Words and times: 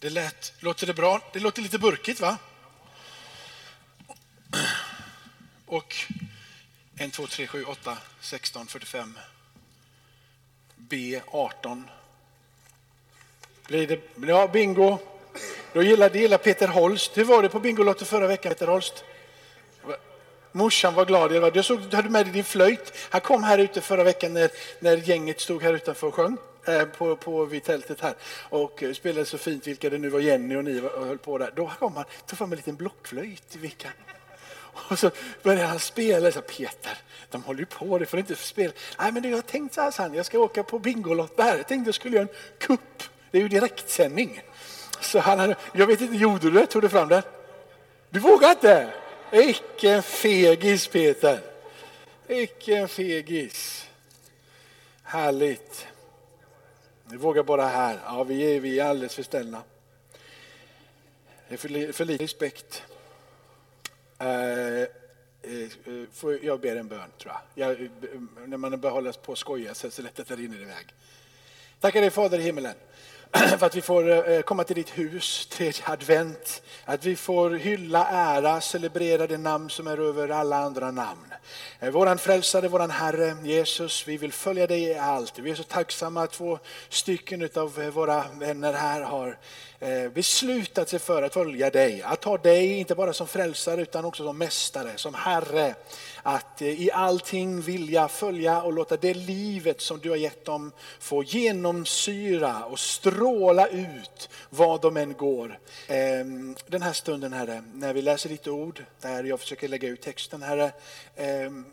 Det 0.00 0.10
lät, 0.10 0.52
låter 0.60 0.86
det 0.86 0.94
bra? 0.94 1.20
Det 1.32 1.40
låter 1.40 1.62
lite 1.62 1.78
burkigt 1.78 2.20
va? 2.20 2.36
Och 5.66 5.96
1, 6.96 7.12
2, 7.12 7.26
3, 7.26 7.46
7, 7.46 7.64
8, 7.64 7.96
16, 8.20 8.66
45. 8.66 9.18
B 10.76 11.20
18. 11.26 11.90
Blir 13.66 13.86
det, 13.86 14.00
ja, 14.26 14.48
bingo. 14.48 14.98
Då 15.72 15.82
gillar, 15.82 16.10
det 16.10 16.18
gillar 16.18 16.38
Peter 16.38 16.68
Holst. 16.68 17.18
Hur 17.18 17.24
var 17.24 17.42
det 17.42 17.48
på 17.48 17.60
Bingolotto 17.60 18.04
förra 18.04 18.26
veckan, 18.26 18.52
Peter 18.52 18.66
Holst? 18.66 19.04
Morsan 20.52 20.94
var 20.94 21.04
glad. 21.04 21.56
Jag 21.56 21.64
såg 21.64 21.80
du 21.80 21.96
hade 21.96 22.10
med 22.10 22.26
dig 22.26 22.32
din 22.32 22.44
flöjt. 22.44 22.92
Han 23.10 23.20
kom 23.20 23.42
här 23.42 23.58
ute 23.58 23.80
förra 23.80 24.04
veckan 24.04 24.34
när, 24.34 24.50
när 24.78 24.96
gänget 24.96 25.40
stod 25.40 25.62
här 25.62 25.74
utanför 25.74 26.06
och 26.06 26.14
sjöng 26.14 26.36
Eh, 26.64 26.84
på, 26.84 27.16
på 27.16 27.44
vid 27.44 27.64
tältet 27.64 28.00
här 28.00 28.14
och 28.48 28.82
eh, 28.82 28.92
spelade 28.92 29.26
så 29.26 29.38
fint, 29.38 29.66
vilka 29.66 29.90
det 29.90 29.98
nu 29.98 30.08
var, 30.08 30.20
Jenny 30.20 30.56
och 30.56 30.64
ni 30.64 30.80
höll 30.80 31.18
på 31.18 31.38
där. 31.38 31.52
Då 31.56 31.70
kom 31.78 31.96
han, 31.96 32.04
tog 32.26 32.38
fram 32.38 32.52
en 32.52 32.56
liten 32.56 32.76
blockflöjt 32.76 33.56
i 33.56 33.58
vickan. 33.58 33.92
Och 34.72 34.98
så 34.98 35.10
började 35.42 35.66
han 35.66 35.78
spela. 35.78 36.32
Så, 36.32 36.40
Peter, 36.40 36.98
de 37.30 37.42
håller 37.42 37.60
ju 37.60 37.66
på, 37.66 37.98
det 37.98 38.06
får 38.06 38.18
inte 38.18 38.36
spela. 38.36 38.72
Nej, 38.98 39.12
men 39.12 39.22
det, 39.22 39.28
jag 39.28 39.36
har 39.36 39.42
tänkt 39.42 39.74
så 39.74 39.80
här, 39.80 39.94
han, 39.96 40.14
jag 40.14 40.26
ska 40.26 40.38
åka 40.38 40.62
på 40.62 40.78
Bingolotto 40.78 41.42
här. 41.42 41.56
Jag 41.56 41.68
tänkte 41.68 41.88
jag 41.88 41.94
skulle 41.94 42.16
göra 42.16 42.28
en 42.28 42.34
kupp. 42.58 43.02
Det 43.30 43.38
är 43.38 43.42
ju 43.42 43.48
direktsändning. 43.48 44.42
Så 45.00 45.18
han, 45.18 45.54
jag 45.72 45.86
vet 45.86 46.00
inte, 46.00 46.16
gjorde 46.16 46.50
du 46.50 46.50
det? 46.50 46.66
Tog 46.66 46.82
du 46.82 46.88
fram 46.88 47.08
den? 47.08 47.22
Du 48.10 48.20
vågar 48.20 48.50
inte? 48.50 48.92
Icke 49.32 49.90
en 49.90 50.02
fegis, 50.02 50.88
Peter. 50.88 51.40
Icke 52.28 52.76
en 52.76 52.88
fegis. 52.88 53.86
Härligt. 55.02 55.86
Vi 57.10 57.16
vågar 57.16 57.42
bara 57.42 57.66
här. 57.66 57.98
Ja, 58.04 58.24
vi 58.24 58.56
är, 58.56 58.60
vi 58.60 58.80
är 58.80 58.84
alldeles 58.84 59.14
för 59.14 59.22
ställda. 59.22 59.62
Det 61.48 61.54
är 61.54 61.58
för, 61.58 61.92
för 61.92 62.04
lite 62.04 62.24
respekt. 62.24 62.82
Eh, 64.18 64.26
uh, 65.50 66.36
jag 66.42 66.60
ber 66.60 66.76
en 66.76 66.88
bön, 66.88 67.10
tror 67.18 67.34
jag. 67.54 67.68
jag 67.68 67.80
eh, 67.80 67.88
när 68.46 68.56
man 68.56 68.80
börjar 68.80 68.94
hålla 68.94 69.12
på 69.12 69.32
och 69.32 69.38
skoja 69.38 69.74
så 69.74 69.86
är 69.86 69.92
det 69.96 70.02
lätt 70.02 70.20
att 70.20 70.28
det 70.28 70.36
rinner 70.36 70.62
iväg. 70.62 70.86
Tackar 71.80 72.00
dig 72.00 72.10
Fader 72.10 72.38
i 72.38 72.42
himmelen 72.42 72.74
för 73.58 73.66
att 73.66 73.76
vi 73.76 73.80
får 73.80 74.30
eh, 74.30 74.40
komma 74.40 74.64
till 74.64 74.76
ditt 74.76 74.98
hus, 74.98 75.46
tredje 75.50 75.82
advent. 75.84 76.62
Att 76.84 77.04
vi 77.04 77.16
får 77.16 77.50
hylla, 77.50 78.06
ära, 78.06 78.60
celebrera 78.60 79.26
det 79.26 79.38
namn 79.38 79.70
som 79.70 79.86
är 79.86 80.00
över 80.00 80.28
alla 80.28 80.56
andra 80.56 80.90
namn. 80.90 81.32
Eh, 81.80 81.90
våran 81.90 82.18
frälsare, 82.18 82.68
våran 82.68 82.90
Herre 82.90 83.36
Jesus, 83.42 84.08
vi 84.08 84.16
vill 84.16 84.32
följa 84.32 84.66
dig 84.66 84.82
i 84.82 84.98
allt. 84.98 85.38
Vi 85.38 85.50
är 85.50 85.54
så 85.54 85.62
tacksamma 85.62 86.22
att 86.22 86.32
två 86.32 86.58
stycken 86.88 87.48
av 87.54 87.80
eh, 87.80 87.88
våra 87.88 88.24
vänner 88.38 88.72
här 88.72 89.00
har 89.00 89.38
beslutat 90.14 90.88
sig 90.88 90.98
för 90.98 91.22
att 91.22 91.34
följa 91.34 91.70
dig. 91.70 92.02
Att 92.02 92.24
ha 92.24 92.38
dig 92.38 92.78
inte 92.78 92.94
bara 92.94 93.12
som 93.12 93.26
frälsare 93.26 93.82
utan 93.82 94.04
också 94.04 94.24
som 94.24 94.38
mästare, 94.38 94.92
som 94.96 95.14
Herre 95.14 95.74
att 96.22 96.62
eh, 96.62 96.68
i 96.68 96.90
allting 96.92 97.60
vilja 97.60 98.08
följa 98.08 98.62
och 98.62 98.72
låta 98.72 98.96
det 98.96 99.14
livet 99.14 99.80
som 99.80 99.98
du 99.98 100.10
har 100.10 100.16
gett 100.16 100.44
dem 100.44 100.72
få 100.98 101.22
genomsyra 101.22 102.64
och 102.64 102.78
stråla 102.78 103.66
ut 103.66 104.28
vad 104.50 104.80
de 104.80 104.96
än 104.96 105.12
går. 105.12 105.58
Ehm, 105.88 106.56
den 106.66 106.82
här 106.82 106.92
stunden 106.92 107.32
Herre, 107.32 107.62
när 107.74 107.94
vi 107.94 108.02
läser 108.02 108.28
ditt 108.28 108.48
ord, 108.48 108.84
där 109.00 109.24
jag 109.24 109.40
försöker 109.40 109.68
lägga 109.68 109.88
ut 109.88 110.00
texten 110.00 110.42
Herre, 110.42 110.72
ehm, 111.16 111.64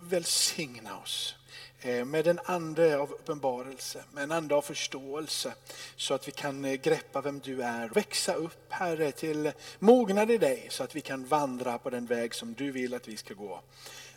välsigna 0.00 0.98
oss 0.98 1.37
Eh, 1.80 2.04
med 2.04 2.26
en 2.26 2.40
ande 2.44 2.98
av 2.98 3.12
uppenbarelse, 3.12 4.02
med 4.12 4.24
en 4.24 4.32
ande 4.32 4.54
av 4.54 4.62
förståelse 4.62 5.54
så 5.96 6.14
att 6.14 6.28
vi 6.28 6.32
kan 6.32 6.64
eh, 6.64 6.74
greppa 6.74 7.20
vem 7.20 7.40
du 7.44 7.62
är. 7.62 7.88
Växa 7.88 8.34
upp 8.34 8.66
Herre 8.68 9.12
till 9.12 9.52
mognad 9.78 10.30
i 10.30 10.38
dig 10.38 10.66
så 10.70 10.84
att 10.84 10.96
vi 10.96 11.00
kan 11.00 11.24
vandra 11.24 11.78
på 11.78 11.90
den 11.90 12.06
väg 12.06 12.34
som 12.34 12.54
du 12.54 12.70
vill 12.70 12.94
att 12.94 13.08
vi 13.08 13.16
ska 13.16 13.34
gå. 13.34 13.60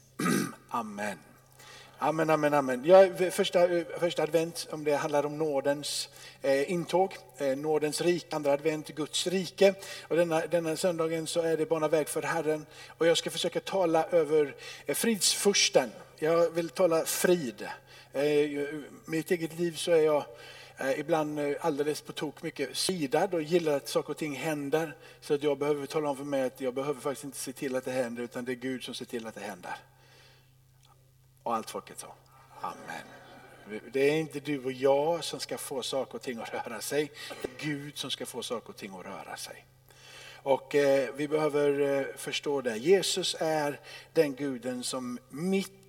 Amen. 0.70 1.18
Amen, 1.98 2.30
amen, 2.30 2.54
amen. 2.54 2.86
Ja, 2.86 3.08
första, 3.32 3.78
eh, 3.78 3.86
första 4.00 4.24
advent, 4.24 4.68
om 4.72 4.84
det 4.84 4.96
handlar 4.96 5.26
om 5.26 5.38
nådens 5.38 6.10
eh, 6.42 6.72
intåg, 6.72 7.18
eh, 7.38 7.58
nådens 7.58 8.02
rike, 8.02 8.36
andra 8.36 8.54
advent, 8.54 8.88
Guds 8.88 9.28
rike. 9.28 9.74
Och 10.08 10.16
denna, 10.16 10.46
denna 10.46 10.76
söndagen 10.76 11.28
så 11.28 11.42
är 11.42 11.58
det 11.58 11.66
bana 11.66 11.88
väg 11.88 12.10
för 12.10 12.22
Herren. 12.22 12.66
Och 12.88 13.08
jag 13.08 13.18
ska 13.18 13.30
försöka 13.30 13.60
tala 13.60 14.06
över 14.12 14.56
eh, 14.86 14.96
fridsfursten. 14.96 15.92
Jag 16.24 16.50
vill 16.50 16.70
tala 16.70 17.06
frid. 17.06 17.68
Eh, 18.14 18.24
mitt 19.06 19.32
eget 19.32 19.60
liv 19.60 19.76
så 19.76 19.92
är 19.92 20.02
jag 20.02 20.26
eh, 20.78 21.00
ibland 21.00 21.40
eh, 21.40 21.56
alldeles 21.62 22.02
på 22.02 22.12
tok 22.12 22.44
mycket 22.44 22.78
sidad 22.78 23.34
och 23.34 23.42
gillar 23.42 23.78
att 23.78 23.88
saker 23.88 24.10
och 24.10 24.18
ting 24.18 24.36
händer. 24.36 24.96
Så 25.22 25.34
att 25.34 25.44
jag 25.44 25.58
behöver 25.58 25.86
tala 25.86 26.10
om 26.10 26.18
för 26.18 26.24
mig 26.24 26.44
att 26.44 26.62
jag 26.62 26.74
behöver 26.74 27.02
faktiskt 27.02 27.24
inte 27.24 27.38
se 27.38 27.54
till 27.54 27.76
att 27.76 27.86
det 27.86 27.92
händer 27.92 28.24
utan 28.24 28.46
det 28.46 28.52
är 28.52 28.56
Gud 28.56 28.84
som 28.84 28.94
ser 28.94 29.06
till 29.06 29.28
att 29.28 29.36
det 29.36 29.42
händer. 29.42 29.76
Och 31.44 31.56
allt 31.56 31.70
folket 31.70 32.00
sa. 32.00 32.16
Amen. 32.62 33.82
Det 33.94 34.10
är 34.10 34.20
inte 34.20 34.40
du 34.40 34.64
och 34.66 34.72
jag 34.72 35.24
som 35.24 35.40
ska 35.40 35.58
få 35.58 35.82
saker 35.82 36.16
och 36.16 36.22
ting 36.22 36.40
att 36.40 36.54
röra 36.54 36.82
sig. 36.82 37.12
Det 37.42 37.48
är 37.48 37.68
Gud 37.68 37.98
som 37.98 38.12
ska 38.12 38.26
få 38.26 38.44
saker 38.44 38.70
och 38.70 38.78
ting 38.78 38.92
att 39.00 39.06
röra 39.06 39.38
sig. 39.38 39.66
Och 40.44 40.76
eh, 40.76 41.10
vi 41.16 41.28
behöver 41.28 42.00
eh, 42.00 42.06
förstå 42.18 42.62
det. 42.62 42.78
Jesus 42.78 43.36
är 43.40 43.80
den 44.14 44.36
guden 44.36 44.84
som 44.84 45.20
mitt 45.30 45.81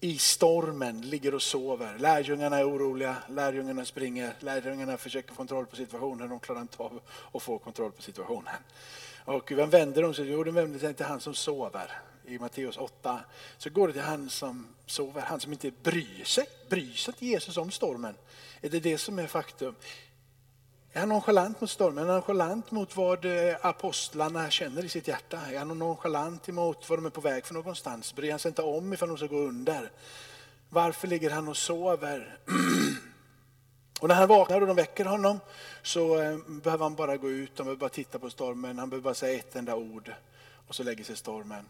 i 0.00 0.18
stormen 0.18 1.00
ligger 1.00 1.34
och 1.34 1.42
sover. 1.42 1.98
Lärjungarna 1.98 2.58
är 2.58 2.70
oroliga, 2.70 3.16
lärjungarna 3.28 3.84
springer, 3.84 4.34
lärjungarna 4.40 4.96
försöker 4.96 5.28
få 5.28 5.34
kontroll 5.34 5.66
på 5.66 5.76
situationen, 5.76 6.28
de 6.28 6.40
klarar 6.40 6.60
inte 6.60 6.82
av 6.82 7.00
att 7.32 7.42
få 7.42 7.58
kontroll 7.58 7.92
på 7.92 8.02
situationen. 8.02 8.54
Och 9.24 9.52
vem 9.52 9.70
vänder 9.70 10.02
de 10.02 10.14
sig 10.14 10.30
Jo, 10.30 10.44
de 10.44 10.54
vänder 10.54 10.78
sig 10.78 10.94
till 10.94 11.06
han 11.06 11.20
som 11.20 11.34
sover 11.34 11.90
i 12.24 12.38
Matteus 12.38 12.76
8 12.76 13.20
så 13.58 13.70
går 13.70 13.86
det 13.86 13.92
till 13.92 14.02
han 14.02 14.30
som 14.30 14.66
sover, 14.86 15.20
han 15.20 15.40
som 15.40 15.52
inte 15.52 15.70
bryr 15.82 16.24
sig. 16.24 16.46
Bryr 16.68 16.92
sig 16.92 17.14
inte 17.14 17.26
Jesus 17.26 17.56
om 17.56 17.70
stormen? 17.70 18.14
Är 18.60 18.68
det 18.68 18.80
det 18.80 18.98
som 18.98 19.18
är 19.18 19.26
faktum? 19.26 19.74
Är 20.96 21.00
han 21.00 21.08
nonchalant 21.08 21.60
mot 21.60 21.70
stormen? 21.70 22.04
Är 22.04 22.08
han 22.08 22.14
nonchalant 22.14 22.70
mot 22.70 22.96
vad 22.96 23.24
eh, 23.24 23.56
apostlarna 23.62 24.50
känner 24.50 24.84
i 24.84 24.88
sitt 24.88 25.08
hjärta? 25.08 25.40
Är 25.52 25.58
han 25.58 25.78
nonchalant 25.78 26.48
emot 26.48 26.88
vad 26.90 26.98
de 26.98 27.06
är 27.06 27.10
på 27.10 27.20
väg 27.20 27.46
för 27.46 27.54
någonstans? 27.54 28.14
Bryr 28.14 28.30
han 28.30 28.38
sig 28.38 28.48
inte 28.48 28.62
om 28.62 28.92
ifall 28.92 29.08
de 29.08 29.16
ska 29.16 29.26
gå 29.26 29.38
under? 29.38 29.90
Varför 30.68 31.08
ligger 31.08 31.30
han 31.30 31.48
och 31.48 31.56
sover? 31.56 32.38
Och 34.00 34.08
när 34.08 34.14
han 34.14 34.28
vaknar 34.28 34.60
och 34.60 34.66
de 34.66 34.76
väcker 34.76 35.04
honom 35.04 35.40
så 35.82 36.22
eh, 36.22 36.38
behöver 36.46 36.84
han 36.84 36.94
bara 36.94 37.16
gå 37.16 37.30
ut, 37.30 37.52
han 37.56 37.64
behöver 37.64 37.80
bara 37.80 37.90
titta 37.90 38.18
på 38.18 38.30
stormen, 38.30 38.78
han 38.78 38.90
behöver 38.90 39.04
bara 39.04 39.14
säga 39.14 39.38
ett 39.38 39.56
enda 39.56 39.76
ord 39.76 40.12
och 40.68 40.74
så 40.74 40.82
lägger 40.82 41.04
sig 41.04 41.16
stormen. 41.16 41.68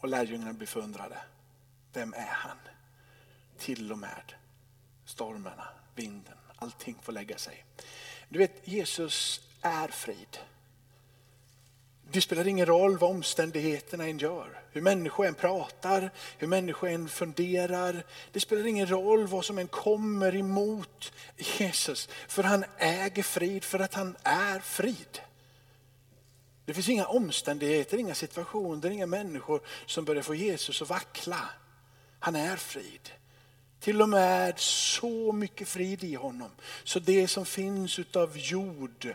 Och 0.00 0.08
lärjungarna 0.08 0.52
blir 0.52 0.66
förundrade. 0.66 1.18
Vem 1.92 2.14
är 2.14 2.30
han? 2.30 2.58
Till 3.58 3.92
och 3.92 3.98
med 3.98 4.32
stormarna, 5.04 5.68
vinden, 5.94 6.36
allting 6.56 6.98
får 7.02 7.12
lägga 7.12 7.38
sig. 7.38 7.64
Du 8.32 8.38
vet, 8.38 8.52
Jesus 8.64 9.40
är 9.62 9.88
frid. 9.88 10.38
Det 12.10 12.20
spelar 12.20 12.46
ingen 12.46 12.66
roll 12.66 12.98
vad 12.98 13.10
omständigheterna 13.10 14.08
än 14.08 14.18
gör, 14.18 14.62
hur 14.70 14.80
människor 14.80 15.26
än 15.26 15.34
pratar, 15.34 16.10
hur 16.38 16.46
människor 16.46 16.88
än 16.88 17.08
funderar. 17.08 18.04
Det 18.32 18.40
spelar 18.40 18.66
ingen 18.66 18.90
roll 18.90 19.26
vad 19.26 19.44
som 19.44 19.58
än 19.58 19.68
kommer 19.68 20.36
emot 20.36 21.12
Jesus, 21.36 22.08
för 22.28 22.42
han 22.42 22.64
äger 22.78 23.22
frid, 23.22 23.64
för 23.64 23.78
att 23.78 23.94
han 23.94 24.16
är 24.22 24.58
frid. 24.58 25.20
Det 26.64 26.74
finns 26.74 26.88
inga 26.88 27.06
omständigheter, 27.06 27.98
inga 27.98 28.14
situationer, 28.14 28.90
inga 28.90 29.06
människor 29.06 29.60
som 29.86 30.04
börjar 30.04 30.22
få 30.22 30.34
Jesus 30.34 30.82
att 30.82 30.88
vackla. 30.88 31.48
Han 32.18 32.36
är 32.36 32.56
frid. 32.56 33.10
Till 33.82 34.02
och 34.02 34.08
med 34.08 34.58
så 34.58 35.32
mycket 35.32 35.68
frid 35.68 36.04
i 36.04 36.14
honom. 36.14 36.50
Så 36.84 36.98
det 36.98 37.28
som 37.28 37.46
finns 37.46 37.98
utav 37.98 38.38
jord 38.38 39.14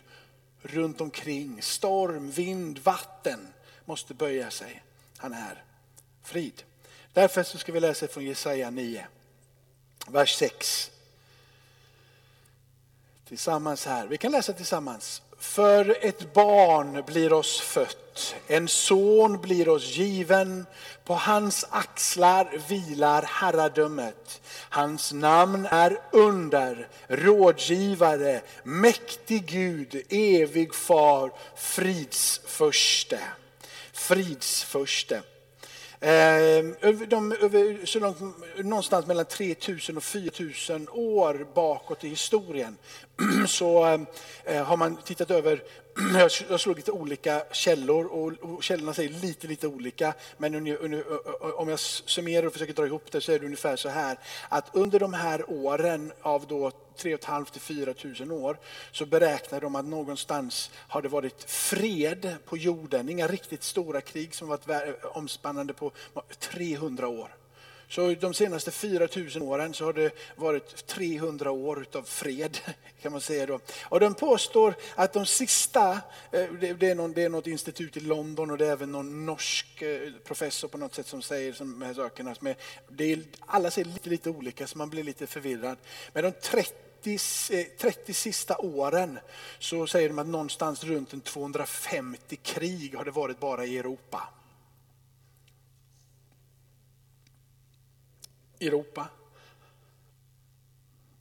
runt 0.61 1.01
omkring, 1.01 1.61
storm, 1.61 2.31
vind, 2.31 2.79
vatten 2.79 3.47
måste 3.85 4.13
böja 4.13 4.51
sig. 4.51 4.83
Han 5.17 5.33
är 5.33 5.63
frid. 6.23 6.63
Därför 7.13 7.43
så 7.43 7.57
ska 7.57 7.71
vi 7.71 7.79
läsa 7.79 8.07
från 8.07 8.25
Jesaja 8.25 8.69
9, 8.69 9.07
vers 10.07 10.35
6. 10.35 10.91
Tillsammans 13.27 13.85
här. 13.85 14.07
Vi 14.07 14.17
kan 14.17 14.31
läsa 14.31 14.53
tillsammans. 14.53 15.21
För 15.47 15.97
ett 16.01 16.33
barn 16.33 17.03
blir 17.05 17.33
oss 17.33 17.61
fött, 17.61 18.35
en 18.47 18.67
son 18.67 19.41
blir 19.41 19.69
oss 19.69 19.97
given. 19.97 20.65
På 21.03 21.13
hans 21.13 21.65
axlar 21.69 22.61
vilar 22.69 23.21
herradömet. 23.21 24.41
Hans 24.69 25.13
namn 25.13 25.67
är 25.71 25.99
under, 26.11 26.87
rådgivare, 27.07 28.41
mäktig 28.63 29.45
Gud, 29.45 30.03
evig 30.09 30.75
far, 30.75 31.31
fridsförste. 31.55 33.19
Fridsförste. 33.93 35.21
Eh, 35.99 36.09
över, 36.81 37.05
de, 37.05 37.31
över, 37.31 37.85
så 37.85 37.99
långt, 37.99 38.17
någonstans 38.57 39.07
mellan 39.07 39.25
3000 39.25 39.97
och 39.97 40.03
4000 40.03 40.87
år 40.89 41.47
bakåt 41.53 42.03
i 42.03 42.09
historien 42.09 42.77
så 43.47 43.85
eh, 44.43 44.63
har 44.63 44.77
man 44.77 44.97
tittat 44.97 45.31
över 45.31 45.63
jag 46.49 46.59
slog 46.59 46.75
lite 46.75 46.91
olika 46.91 47.43
källor 47.51 48.05
och 48.05 48.63
källorna 48.63 48.93
säger 48.93 49.09
lite, 49.09 49.47
lite 49.47 49.67
olika. 49.67 50.13
Men 50.37 50.77
om 51.57 51.69
jag 51.69 51.79
summerar 51.79 52.47
och 52.47 52.53
försöker 52.53 52.73
dra 52.73 52.85
ihop 52.85 53.11
det 53.11 53.21
så 53.21 53.31
är 53.31 53.39
det 53.39 53.45
ungefär 53.45 53.75
så 53.75 53.89
här 53.89 54.17
att 54.49 54.69
under 54.73 54.99
de 54.99 55.13
här 55.13 55.51
åren 55.51 56.11
av 56.21 56.47
då 56.47 56.71
3 56.97 57.17
500 57.17 57.51
till 57.51 57.61
4 57.61 57.93
000 58.19 58.31
år 58.31 58.57
så 58.91 59.05
beräknar 59.05 59.61
de 59.61 59.75
att 59.75 59.85
någonstans 59.85 60.71
har 60.75 61.01
det 61.01 61.09
varit 61.09 61.43
fred 61.43 62.35
på 62.45 62.57
jorden. 62.57 63.09
Inga 63.09 63.27
riktigt 63.27 63.63
stora 63.63 64.01
krig 64.01 64.35
som 64.35 64.47
varit 64.47 64.67
omspännande 65.03 65.73
på 65.73 65.91
300 66.39 67.07
år. 67.07 67.35
Så 67.89 68.15
de 68.19 68.33
senaste 68.33 68.71
4000 68.71 69.41
åren 69.41 69.73
så 69.73 69.85
har 69.85 69.93
det 69.93 70.11
varit 70.35 70.87
300 70.87 71.51
år 71.51 71.85
av 71.93 72.03
fred 72.03 72.57
kan 73.01 73.11
man 73.11 73.21
säga 73.21 73.45
då. 73.45 73.59
Och 73.83 73.99
de 73.99 74.13
påstår 74.13 74.73
att 74.95 75.13
de 75.13 75.25
sista, 75.25 75.91
eh, 76.31 76.51
det 76.53 76.89
är, 76.89 76.95
någon, 76.95 77.13
det 77.13 77.23
är 77.23 77.29
något 77.29 77.47
institut 77.47 77.97
i 77.97 77.99
London 77.99 78.51
och 78.51 78.57
det 78.57 78.67
är 78.67 78.71
även 78.71 78.91
någon 78.91 79.25
norsk 79.25 79.81
eh, 79.81 80.11
professor 80.23 80.67
på 80.67 80.77
något 80.77 80.95
sätt 80.95 81.07
som 81.07 81.21
säger 81.21 81.55
de 81.57 81.81
här 81.81 81.93
sakerna. 81.93 82.35
Som 82.35 82.47
är, 82.47 82.55
det 82.89 83.13
är, 83.13 83.19
alla 83.39 83.71
säger 83.71 83.87
lite, 83.87 84.09
lite 84.09 84.29
olika 84.29 84.67
så 84.67 84.77
man 84.77 84.89
blir 84.89 85.03
lite 85.03 85.27
förvirrad. 85.27 85.77
Men 86.13 86.23
de 86.23 86.31
30 86.31 86.73
30 87.77 88.11
eh, 88.11 88.13
sista 88.13 88.57
åren 88.57 89.19
så 89.59 89.87
säger 89.87 90.09
de 90.09 90.19
att 90.19 90.27
någonstans 90.27 90.83
runt 90.83 91.23
250 91.23 92.35
krig 92.35 92.95
har 92.95 93.05
det 93.05 93.11
varit 93.11 93.39
bara 93.39 93.65
i 93.65 93.77
Europa. 93.77 94.29
Europa. 98.59 99.07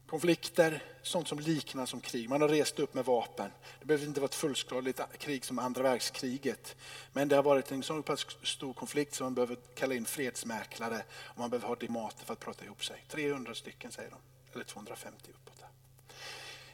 Konflikter, 0.07 0.83
sånt 1.03 1.29
som 1.29 1.39
liknar 1.39 1.87
som 1.87 2.01
krig. 2.01 2.29
Man 2.29 2.41
har 2.41 2.49
rest 2.49 2.79
upp 2.79 2.95
med 2.95 3.05
vapen. 3.05 3.51
Det 3.81 3.87
behöver 3.87 4.07
inte 4.07 4.21
vara 4.21 4.29
ett 4.29 4.35
fullskaligt 4.35 5.01
krig 5.19 5.45
som 5.45 5.59
andra 5.59 5.83
världskriget. 5.83 6.77
Men 7.13 7.29
det 7.29 7.37
har 7.37 7.43
varit 7.43 7.73
en 7.73 7.83
så 7.83 8.03
pass 8.03 8.27
stor 8.43 8.73
konflikt 8.73 9.15
som 9.15 9.25
man 9.25 9.35
behöver 9.35 9.57
kalla 9.75 9.95
in 9.95 10.05
fredsmäklare 10.05 11.03
och 11.13 11.39
man 11.39 11.51
behöver 11.51 11.69
ha 11.69 11.75
diplomater 11.75 12.25
för 12.25 12.33
att 12.33 12.41
prata 12.41 12.65
ihop 12.65 12.85
sig. 12.85 13.05
300 13.09 13.55
stycken 13.55 13.93
säger 13.93 14.11
de, 14.11 14.19
eller 14.53 14.65
250 14.65 15.31
uppåt. 15.31 15.56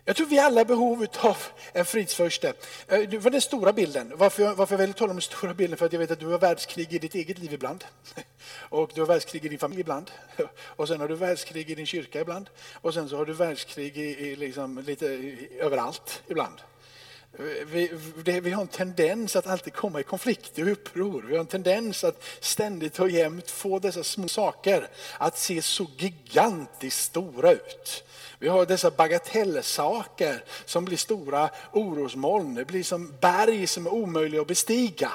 Jag 0.04 0.16
tror 0.16 0.26
vi 0.26 0.38
alla 0.38 0.60
är 0.60 0.64
behov 0.64 1.06
av 1.20 1.37
en 1.72 1.84
fridsförste. 1.84 2.52
Eh, 2.88 3.00
det 3.00 3.19
var 3.19 3.31
den 3.31 3.40
stora 3.40 3.72
bilden. 3.72 4.12
Varför, 4.16 4.54
varför 4.54 4.75
jag 4.75 4.78
väljer 4.78 4.94
att 4.94 4.99
tala 4.99 5.10
om 5.10 5.16
den 5.16 5.22
stora 5.22 5.54
bilden? 5.54 5.78
För 5.78 5.87
att 5.87 5.93
jag 5.93 6.00
vet 6.00 6.10
att 6.10 6.20
du 6.20 6.26
har 6.26 6.38
världskrig 6.38 6.93
i 6.93 6.99
ditt 6.99 7.14
eget 7.14 7.38
liv 7.38 7.52
ibland. 7.52 7.84
Och 8.58 8.90
du 8.94 9.00
har 9.00 9.08
världskrig 9.08 9.44
i 9.44 9.49
din 9.49 9.58
familj 9.58 9.81
ibland. 9.81 10.10
Och 10.76 10.88
sen 10.88 11.00
har 11.00 11.08
du 11.08 11.14
världskrig 11.14 11.70
i 11.70 11.75
din 11.75 11.87
kyrka 11.87 12.20
ibland. 12.20 12.50
Och 12.75 12.94
sen 12.94 13.08
så 13.08 13.16
har 13.16 13.25
du 13.25 13.32
världskrig 13.32 13.96
i, 13.96 14.00
i 14.02 14.37
liksom 14.37 14.78
lite 14.78 15.37
överallt 15.60 16.22
ibland. 16.26 16.54
Eh, 17.38 17.66
vi, 17.66 17.90
det, 18.25 18.40
vi, 18.40 18.50
har 18.50 18.62
en 18.62 18.69
tendens 18.69 19.37
att 19.37 19.46
alltid 19.46 19.72
komma 19.72 20.00
i 20.00 20.02
konflikter 20.02 20.62
och 20.62 20.72
uppror. 20.72 21.22
Vi 21.22 21.32
har 21.32 21.40
en 21.40 21.46
tendens 21.46 22.04
att 22.04 22.25
ständigt 22.40 22.99
och 22.99 23.10
jämt 23.10 23.50
få 23.50 23.78
dessa 23.78 24.04
små 24.04 24.28
saker 24.28 24.88
att 25.19 25.38
se 25.38 25.62
så 25.62 25.87
gigantiskt 25.99 27.02
stora 27.02 27.52
ut. 27.52 28.04
Vi 28.43 28.49
har 28.49 28.67
dessa 28.67 28.91
bagatellsaker 28.91 30.44
som 30.65 30.85
blir 30.85 30.97
stora 30.97 31.50
orosmoln. 31.73 32.55
Det 32.55 32.65
blir 32.65 32.83
som 32.83 33.15
berg 33.21 33.67
som 33.67 33.87
är 33.87 33.93
omöjliga 33.93 34.41
att 34.41 34.47
bestiga. 34.47 35.12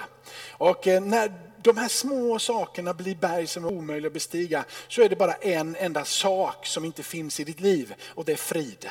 Och 0.51 0.87
eh, 0.87 1.01
när 1.01 1.33
de 1.57 1.77
här 1.77 1.87
små 1.87 2.39
sakerna 2.39 2.93
blir 2.93 3.15
berg 3.15 3.47
som 3.47 3.65
är 3.65 3.71
omöjliga 3.71 4.07
att 4.07 4.13
bestiga 4.13 4.65
så 4.87 5.01
är 5.01 5.09
det 5.09 5.15
bara 5.15 5.33
en 5.33 5.75
enda 5.75 6.05
sak 6.05 6.65
som 6.65 6.85
inte 6.85 7.03
finns 7.03 7.39
i 7.39 7.43
ditt 7.43 7.59
liv 7.59 7.93
och 8.05 8.25
det 8.25 8.31
är 8.31 8.35
frid. 8.35 8.89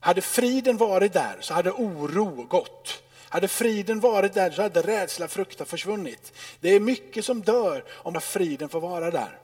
Hade 0.00 0.20
friden 0.20 0.76
varit 0.76 1.12
där 1.12 1.36
så 1.40 1.54
hade 1.54 1.70
oro 1.70 2.44
gått. 2.44 3.02
Hade 3.28 3.48
friden 3.48 4.00
varit 4.00 4.34
där 4.34 4.50
så 4.50 4.62
hade 4.62 4.82
rädsla, 4.82 5.28
fruktan 5.28 5.66
försvunnit. 5.66 6.32
Det 6.60 6.68
är 6.68 6.80
mycket 6.80 7.24
som 7.24 7.42
dör 7.42 7.84
om 7.90 8.20
friden 8.20 8.68
får 8.68 8.80
vara 8.80 9.10
där. 9.10 9.38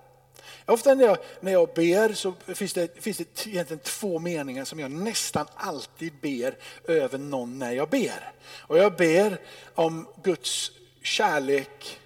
Ofta 0.66 0.94
när 0.94 1.04
jag, 1.04 1.18
när 1.40 1.52
jag 1.52 1.68
ber 1.74 2.12
så 2.12 2.34
finns 2.46 2.72
det, 2.72 3.02
finns 3.02 3.16
det 3.16 3.46
egentligen 3.46 3.80
två 3.82 4.18
meningar 4.18 4.64
som 4.64 4.80
jag 4.80 4.90
nästan 4.90 5.46
alltid 5.54 6.12
ber 6.20 6.56
över 6.84 7.18
någon 7.18 7.58
när 7.58 7.72
jag 7.72 7.88
ber. 7.88 8.32
Och 8.58 8.78
jag 8.78 8.96
ber 8.96 9.40
om 9.74 10.08
Guds 10.22 10.70
kärlek 11.02 12.00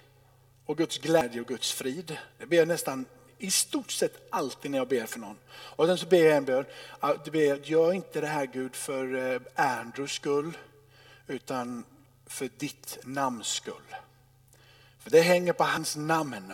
och 0.67 0.77
Guds 0.77 0.99
glädje 0.99 1.41
och 1.41 1.47
Guds 1.47 1.73
frid. 1.73 2.17
Det 2.39 2.47
ber 2.47 2.57
jag 2.57 2.69
nästan 2.69 3.07
i 3.39 3.51
stort 3.51 3.91
sett 3.91 4.27
alltid 4.31 4.71
när 4.71 4.79
jag 4.79 4.89
ber 4.89 5.07
för 5.07 5.19
någon. 5.19 5.37
Och 5.49 5.87
sen 5.87 5.99
så 5.99 6.07
ber 6.07 6.25
jag 6.25 6.37
en 6.37 6.45
bön, 6.45 6.65
ber, 7.33 7.69
gör 7.69 7.93
inte 7.93 8.21
det 8.21 8.27
här 8.27 8.47
Gud 8.47 8.77
för 8.77 9.33
eh, 9.33 9.41
Andrews 9.55 10.13
skull, 10.13 10.59
utan 11.27 11.85
för 12.27 12.51
ditt 12.59 12.99
namns 13.05 13.47
skull. 13.47 13.97
För 14.99 15.11
det 15.11 15.21
hänger 15.21 15.53
på 15.53 15.65
hans 15.65 15.97
namn. 15.97 16.53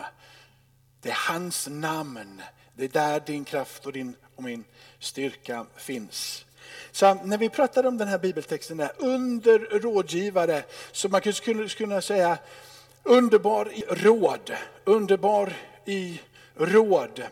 Det 1.03 1.09
är 1.09 1.17
hans 1.27 1.67
namn. 1.67 2.41
Det 2.75 2.83
är 2.83 2.89
där 2.89 3.19
din 3.25 3.45
kraft 3.45 3.85
och 3.85 3.93
din 3.93 4.15
och 4.35 4.43
min 4.43 4.63
styrka 4.99 5.65
finns. 5.75 6.45
Så 6.91 7.13
när 7.13 7.37
vi 7.37 7.49
pratar 7.49 7.85
om 7.85 7.97
den 7.97 8.07
här 8.07 8.17
bibeltexten, 8.17 8.77
där, 8.77 8.91
under 8.97 9.59
rådgivare, 9.59 10.63
så 10.91 11.09
man 11.09 11.33
skulle 11.33 11.69
kunna 11.69 12.01
säga 12.01 12.37
underbar 13.03 13.73
i 13.73 13.83
råd, 13.89 14.51
underbar 14.83 15.53
i 15.85 16.19
råd. 16.55 17.23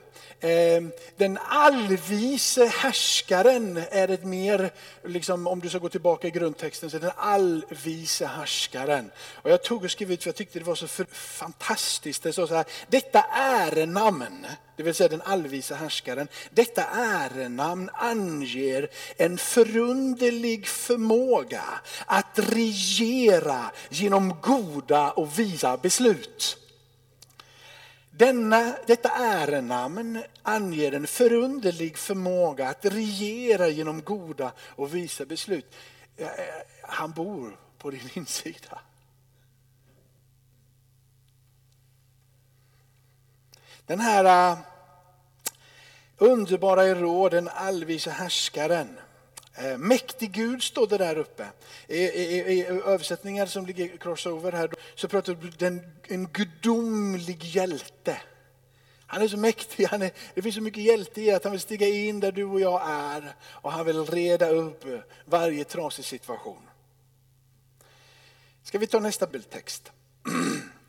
Ehm, 0.43 0.91
den 1.17 1.39
allvise 1.49 2.65
härskaren 2.65 3.77
är 3.91 4.07
ett 4.07 4.23
mer, 4.23 4.71
liksom, 5.03 5.47
om 5.47 5.59
du 5.59 5.69
ska 5.69 5.77
gå 5.77 5.89
tillbaka 5.89 6.27
i 6.27 6.31
grundtexten, 6.31 6.89
så 6.89 6.97
är 6.97 7.01
den 7.01 7.11
allvise 7.15 8.25
härskaren. 8.25 9.11
Och 9.33 9.51
jag 9.51 9.63
tog 9.63 9.83
och 9.83 9.91
skrev 9.91 10.11
ut 10.11 10.23
för 10.23 10.27
jag 10.27 10.35
tyckte 10.35 10.59
det 10.59 10.65
var 10.65 10.75
så 10.75 10.87
fantastiskt. 11.11 12.23
Det 12.23 12.33
står 12.33 12.47
så 12.47 12.55
här, 12.55 12.65
detta 12.87 13.25
ärenamn, 13.31 14.47
det 14.75 14.83
vill 14.83 14.95
säga 14.95 15.09
den 15.09 15.21
allvise 15.21 15.75
härskaren, 15.75 16.27
detta 16.49 16.83
ärenamn 16.83 17.89
anger 17.93 18.89
en 19.17 19.37
förunderlig 19.37 20.67
förmåga 20.67 21.63
att 22.05 22.39
regera 22.39 23.71
genom 23.89 24.35
goda 24.41 25.11
och 25.11 25.39
visa 25.39 25.77
beslut. 25.77 26.60
Denna, 28.11 28.77
detta 28.87 29.09
ärenamn 29.09 30.23
anger 30.41 30.91
en 30.91 31.07
förunderlig 31.07 31.97
förmåga 31.97 32.69
att 32.69 32.85
regera 32.85 33.67
genom 33.67 34.01
goda 34.01 34.51
och 34.59 34.95
visa 34.95 35.25
beslut. 35.25 35.75
Eh, 36.17 36.27
han 36.81 37.11
bor 37.11 37.59
på 37.77 37.91
din 37.91 38.09
insida. 38.13 38.79
Den 43.85 43.99
här 43.99 44.51
eh, 44.51 44.59
underbara 46.17 46.87
i 46.87 46.95
råden 46.95 47.49
allvisa 47.53 48.11
härskaren 48.11 48.99
Eh, 49.61 49.77
mäktig 49.77 50.31
Gud 50.31 50.63
står 50.63 50.87
det 50.87 50.97
där 50.97 51.17
uppe. 51.17 51.47
I, 51.87 51.97
i, 51.97 52.59
I, 52.59 52.65
översättningar 52.65 53.45
som 53.45 53.65
ligger 53.65 53.97
crossover 53.97 54.51
här 54.51 54.71
så 54.95 55.07
pratar 55.07 55.37
den 55.57 55.81
en 56.03 56.27
gudomlig 56.27 57.43
hjälte. 57.43 58.21
Han 59.07 59.21
är 59.21 59.27
så 59.27 59.37
mäktig, 59.37 59.85
han 59.85 60.01
är, 60.01 60.11
det 60.33 60.41
finns 60.41 60.55
så 60.55 60.61
mycket 60.61 60.83
hjälte 60.83 61.21
i 61.21 61.31
att 61.31 61.43
han 61.43 61.51
vill 61.51 61.61
stiga 61.61 61.87
in 61.87 62.19
där 62.19 62.31
du 62.31 62.43
och 62.43 62.59
jag 62.59 62.81
är 62.89 63.35
och 63.43 63.71
han 63.71 63.85
vill 63.85 64.05
reda 64.05 64.49
upp 64.49 64.85
varje 65.25 65.63
trasig 65.63 66.05
situation. 66.05 66.69
Ska 68.63 68.77
vi 68.77 68.87
ta 68.87 68.99
nästa 68.99 69.27
bildtext? 69.27 69.91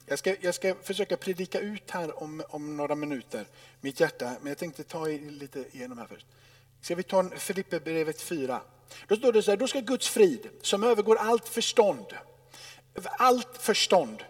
Jag 0.06 0.18
ska, 0.18 0.36
jag 0.40 0.54
ska 0.54 0.74
försöka 0.74 1.16
predika 1.16 1.60
ut 1.60 1.90
här 1.90 2.22
om, 2.22 2.42
om 2.48 2.76
några 2.76 2.94
minuter, 2.94 3.46
mitt 3.80 4.00
hjärta, 4.00 4.32
men 4.40 4.48
jag 4.48 4.58
tänkte 4.58 4.82
ta 4.82 5.06
lite 5.06 5.64
igenom 5.72 5.98
här 5.98 6.06
först. 6.06 6.26
Ska 6.82 6.94
vi 6.94 7.02
ta 7.02 7.30
Filipperbrevet 7.30 8.22
4? 8.22 8.60
Då 9.08 9.16
står 9.16 9.32
det 9.32 9.42
så 9.42 9.50
här, 9.50 9.58
då 9.58 9.68
ska 9.68 9.80
Guds 9.80 10.08
frid 10.08 10.48
som 10.62 10.84
övergår 10.84 11.16
allt 11.16 11.48
förstånd, 11.48 12.06
allt 13.18 13.58
förstånd. 13.58 14.24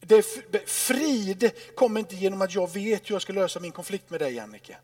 Det, 0.00 0.22
frid 0.66 1.50
kommer 1.74 2.00
inte 2.00 2.16
genom 2.16 2.42
att 2.42 2.54
jag 2.54 2.72
vet 2.72 3.10
hur 3.10 3.14
jag 3.14 3.22
ska 3.22 3.32
lösa 3.32 3.60
min 3.60 3.72
konflikt 3.72 4.10
med 4.10 4.20
dig 4.20 4.34
Jannike. 4.34 4.76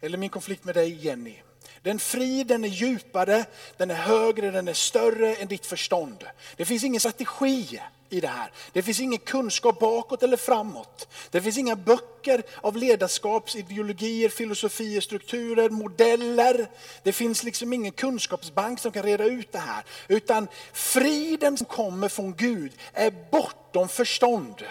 Eller 0.00 0.18
min 0.18 0.30
konflikt 0.30 0.64
med 0.64 0.74
dig 0.74 1.06
Jenny. 1.06 1.36
Den 1.82 1.98
friden 1.98 2.64
är 2.64 2.68
djupare, 2.68 3.44
den 3.76 3.90
är 3.90 3.94
högre, 3.94 4.50
den 4.50 4.68
är 4.68 4.74
större 4.74 5.34
än 5.34 5.48
ditt 5.48 5.66
förstånd. 5.66 6.24
Det 6.56 6.64
finns 6.64 6.84
ingen 6.84 7.00
strategi 7.00 7.80
i 8.12 8.20
det 8.20 8.28
här. 8.28 8.52
Det 8.72 8.82
finns 8.82 9.00
ingen 9.00 9.18
kunskap 9.18 9.78
bakåt 9.78 10.22
eller 10.22 10.36
framåt. 10.36 11.08
Det 11.30 11.42
finns 11.42 11.58
inga 11.58 11.76
böcker 11.76 12.42
av 12.60 12.76
ledarskapsideologier, 12.76 14.28
filosofier, 14.28 15.00
strukturer, 15.00 15.70
modeller. 15.70 16.70
Det 17.02 17.12
finns 17.12 17.44
liksom 17.44 17.72
ingen 17.72 17.92
kunskapsbank 17.92 18.80
som 18.80 18.92
kan 18.92 19.02
reda 19.02 19.24
ut 19.24 19.52
det 19.52 19.58
här. 19.58 19.84
Utan 20.08 20.48
friden 20.72 21.56
som 21.56 21.66
kommer 21.66 22.08
från 22.08 22.34
Gud 22.34 22.72
är 22.92 23.14
bortom 23.30 23.88
förstånd. 23.88 24.64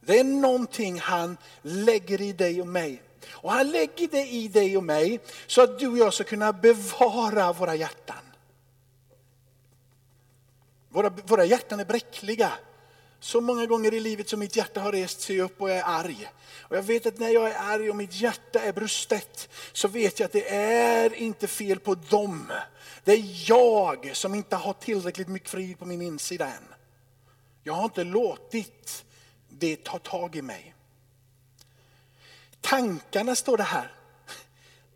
Det 0.00 0.18
är 0.18 0.24
någonting 0.24 1.00
han 1.00 1.36
lägger 1.62 2.20
i 2.20 2.32
dig 2.32 2.60
och 2.60 2.68
mig. 2.68 3.02
Och 3.28 3.52
han 3.52 3.70
lägger 3.70 4.08
det 4.08 4.26
i 4.26 4.48
dig 4.48 4.76
och 4.76 4.84
mig 4.84 5.20
så 5.46 5.62
att 5.62 5.78
du 5.78 5.88
och 5.88 5.98
jag 5.98 6.14
ska 6.14 6.24
kunna 6.24 6.52
bevara 6.52 7.52
våra 7.52 7.74
hjärtan. 7.74 8.16
Våra, 10.88 11.08
våra 11.08 11.44
hjärtan 11.44 11.80
är 11.80 11.84
bräckliga. 11.84 12.52
Så 13.20 13.40
många 13.40 13.66
gånger 13.66 13.94
i 13.94 14.00
livet 14.00 14.28
som 14.28 14.40
mitt 14.40 14.56
hjärta 14.56 14.80
har 14.80 14.92
rest 14.92 15.20
sig 15.20 15.40
upp 15.40 15.60
och 15.60 15.70
jag 15.70 15.76
är 15.76 15.84
arg. 15.86 16.30
Och 16.60 16.76
jag 16.76 16.82
vet 16.82 17.06
att 17.06 17.18
när 17.18 17.28
jag 17.28 17.50
är 17.50 17.58
arg 17.58 17.90
och 17.90 17.96
mitt 17.96 18.14
hjärta 18.14 18.60
är 18.60 18.72
brustet 18.72 19.48
så 19.72 19.88
vet 19.88 20.20
jag 20.20 20.26
att 20.26 20.32
det 20.32 20.54
är 20.54 21.14
inte 21.14 21.46
fel 21.46 21.80
på 21.80 21.94
dem. 21.94 22.52
Det 23.04 23.12
är 23.12 23.50
jag 23.50 24.16
som 24.16 24.34
inte 24.34 24.56
har 24.56 24.72
tillräckligt 24.72 25.28
mycket 25.28 25.50
frid 25.50 25.78
på 25.78 25.84
min 25.84 26.02
insida 26.02 26.46
än. 26.46 26.74
Jag 27.62 27.74
har 27.74 27.84
inte 27.84 28.04
låtit 28.04 29.04
det 29.48 29.84
ta 29.84 29.98
tag 29.98 30.36
i 30.36 30.42
mig. 30.42 30.74
Tankarna 32.60 33.34
står 33.34 33.56
det 33.56 33.62
här. 33.62 33.92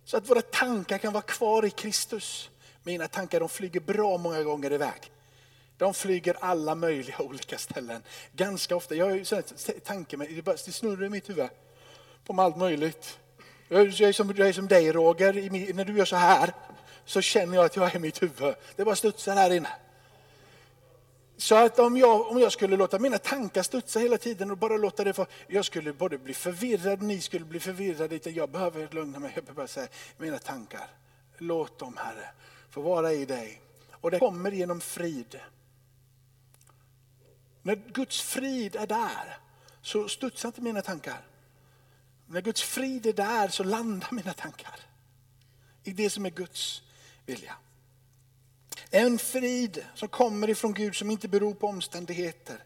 Så 0.05 0.17
att 0.17 0.31
våra 0.31 0.43
tankar 0.43 0.99
kan 0.99 1.13
vara 1.13 1.23
kvar 1.23 1.67
i 1.67 1.71
Kristus. 1.71 2.51
Mina 2.83 3.09
tankar 3.09 3.41
de 3.41 3.49
flyger 3.49 3.81
bra 3.81 4.19
många 4.19 4.43
gånger 4.43 4.73
iväg. 4.73 5.13
De 5.81 5.95
flyger 5.95 6.37
alla 6.41 6.75
möjliga 6.75 7.19
olika 7.23 7.59
ställen. 7.59 8.03
Ganska 8.33 8.77
ofta, 8.77 8.95
jag 8.95 9.07
har 9.07 9.15
ju 9.15 9.25
tankar 9.85 10.17
med, 10.17 10.45
det 10.45 10.59
snurrar 10.59 11.05
i 11.05 11.09
mitt 11.09 11.29
huvud. 11.29 11.49
På 12.25 12.43
allt 12.43 12.57
möjligt. 12.57 13.19
Jag 13.69 13.81
är 13.81 14.13
som, 14.13 14.35
jag 14.37 14.49
är 14.49 14.53
som 14.53 14.69
dig 14.69 14.93
Roger, 14.93 15.73
när 15.75 15.85
du 15.85 15.99
gör 15.99 16.05
så 16.05 16.17
här 16.17 16.53
så 17.05 17.21
känner 17.21 17.55
jag 17.55 17.65
att 17.65 17.77
jag 17.77 17.91
är 17.91 17.97
i 17.97 17.99
mitt 17.99 18.23
huvud. 18.23 18.55
Det 18.77 18.85
bara 18.85 18.97
studsar 18.97 19.35
här 19.35 19.53
inne. 19.53 19.69
Så 21.37 21.55
att 21.55 21.79
om 21.79 21.97
jag, 21.97 22.31
om 22.31 22.39
jag 22.39 22.53
skulle 22.53 22.77
låta 22.77 22.99
mina 22.99 23.19
tankar 23.19 23.63
studsa 23.63 23.99
hela 23.99 24.19
tiden 24.19 24.51
och 24.51 24.59
bara 24.59 24.77
låta 24.77 25.05
det 25.05 25.13
få, 25.13 25.27
jag 25.47 25.65
skulle 25.65 25.93
både 25.93 26.19
bli 26.19 26.35
förvirrad, 26.35 27.03
ni 27.03 27.21
skulle 27.21 27.45
bli 27.45 27.61
förvirrade. 27.61 28.31
Jag 28.31 28.51
behöver 28.51 28.89
lugna 28.91 29.19
mig, 29.19 29.33
jag 29.35 29.45
behöver 29.45 29.67
säga 29.67 29.89
mina 30.17 30.39
tankar. 30.39 30.91
Låt 31.39 31.79
dem 31.79 31.97
Herre 31.97 32.29
få 32.71 32.81
vara 32.81 33.13
i 33.13 33.25
dig. 33.25 33.61
Och 33.93 34.11
det 34.11 34.19
kommer 34.19 34.51
genom 34.51 34.81
frid. 34.81 35.41
När 37.63 37.75
Guds 37.75 38.21
frid 38.21 38.77
är 38.77 38.87
där 38.87 39.39
så 39.83 40.09
studsar 40.09 40.49
inte 40.49 40.61
mina 40.61 40.83
tankar. 40.83 41.27
När 42.27 42.41
Guds 42.41 42.63
frid 42.63 43.07
är 43.07 43.13
där 43.13 43.49
så 43.49 43.65
landar 43.65 44.09
mina 44.13 44.33
tankar 44.33 44.81
i 45.85 45.91
det 45.91 46.11
som 46.11 46.27
är 46.27 46.31
Guds 46.31 46.83
vilja. 47.27 47.55
En 48.91 49.19
frid 49.19 49.85
som 49.95 50.09
kommer 50.09 50.51
ifrån 50.51 50.75
Gud 50.75 50.97
som 50.97 51.11
inte 51.11 51.29
beror 51.29 51.55
på 51.55 51.67
omständigheter. 51.67 52.65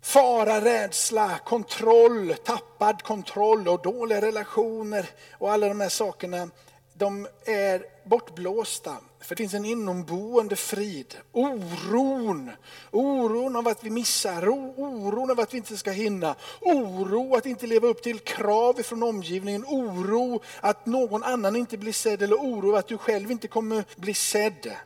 Fara, 0.00 0.64
rädsla, 0.64 1.38
kontroll, 1.38 2.34
tappad 2.44 3.02
kontroll 3.02 3.68
och 3.68 3.82
dåliga 3.82 4.20
relationer 4.20 5.10
och 5.32 5.52
alla 5.52 5.68
de 5.68 5.80
här 5.80 5.88
sakerna. 5.88 6.50
De 6.94 7.28
är 7.46 7.84
bortblåsta. 8.04 8.96
För 9.24 9.34
det 9.34 9.42
finns 9.42 9.54
en 9.54 9.64
inomboende 9.64 10.56
frid. 10.56 11.16
Oron, 11.32 12.50
oron 12.90 13.56
av 13.56 13.68
att 13.68 13.84
vi 13.84 13.90
missar, 13.90 14.48
oron 14.48 15.30
av 15.30 15.40
att 15.40 15.54
vi 15.54 15.58
inte 15.58 15.76
ska 15.76 15.90
hinna, 15.90 16.36
oro 16.60 17.34
att 17.36 17.46
inte 17.46 17.66
leva 17.66 17.88
upp 17.88 18.02
till 18.02 18.18
krav 18.18 18.82
från 18.82 19.02
omgivningen, 19.02 19.64
oro 19.64 20.42
att 20.60 20.86
någon 20.86 21.22
annan 21.22 21.56
inte 21.56 21.78
blir 21.78 21.92
sedd 21.92 22.22
eller 22.22 22.36
oro 22.36 22.74
att 22.74 22.88
du 22.88 22.98
själv 22.98 23.30
inte 23.30 23.48
kommer 23.48 23.84
bli 23.96 24.14
sedd. 24.14 24.76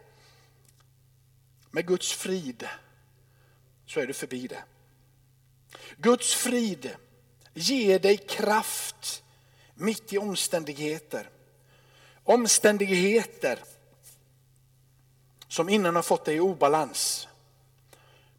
Med 1.70 1.86
Guds 1.86 2.12
frid 2.12 2.68
så 3.86 4.00
är 4.00 4.06
du 4.06 4.12
förbi 4.12 4.46
det. 4.46 4.62
Guds 5.96 6.34
frid 6.34 6.96
ger 7.54 7.98
dig 7.98 8.16
kraft 8.16 9.22
mitt 9.74 10.12
i 10.12 10.18
omständigheter. 10.18 11.30
Omständigheter 12.24 13.58
som 15.48 15.68
innan 15.68 15.96
har 15.96 16.02
fått 16.02 16.24
dig 16.24 16.36
i 16.36 16.40
obalans. 16.40 17.28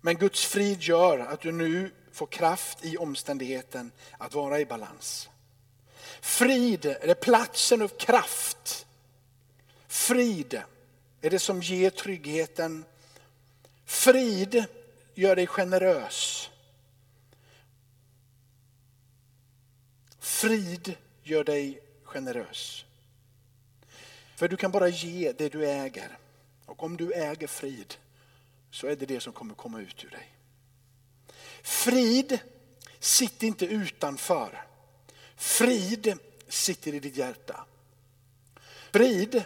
Men 0.01 0.17
Guds 0.17 0.45
frid 0.45 0.81
gör 0.81 1.19
att 1.19 1.41
du 1.41 1.51
nu 1.51 1.91
får 2.11 2.27
kraft 2.27 2.85
i 2.85 2.97
omständigheten 2.97 3.91
att 4.17 4.33
vara 4.33 4.59
i 4.59 4.65
balans. 4.65 5.29
Frid 6.21 6.85
är 6.85 7.13
platsen 7.13 7.81
av 7.81 7.87
kraft. 7.87 8.85
Frid 9.87 10.61
är 11.21 11.29
det 11.29 11.39
som 11.39 11.61
ger 11.61 11.89
tryggheten. 11.89 12.85
Frid 13.85 14.65
gör 15.13 15.35
dig 15.35 15.47
generös. 15.47 16.49
Frid 20.19 20.95
gör 21.23 21.43
dig 21.43 21.79
generös. 22.03 22.85
För 24.35 24.47
du 24.47 24.57
kan 24.57 24.71
bara 24.71 24.87
ge 24.87 25.31
det 25.31 25.49
du 25.49 25.69
äger. 25.69 26.17
Och 26.69 26.83
om 26.83 26.97
du 26.97 27.13
äger 27.13 27.47
frid 27.47 27.95
så 28.71 28.87
är 28.87 28.95
det 28.95 29.05
det 29.05 29.19
som 29.19 29.33
kommer 29.33 29.55
komma 29.55 29.81
ut 29.81 30.03
ur 30.03 30.09
dig. 30.09 30.35
Frid 31.61 32.39
sitter 32.99 33.47
inte 33.47 33.65
utanför. 33.65 34.65
Frid 35.35 36.17
sitter 36.47 36.93
i 36.93 36.99
ditt 36.99 37.15
hjärta. 37.15 37.65
Frid 38.91 39.43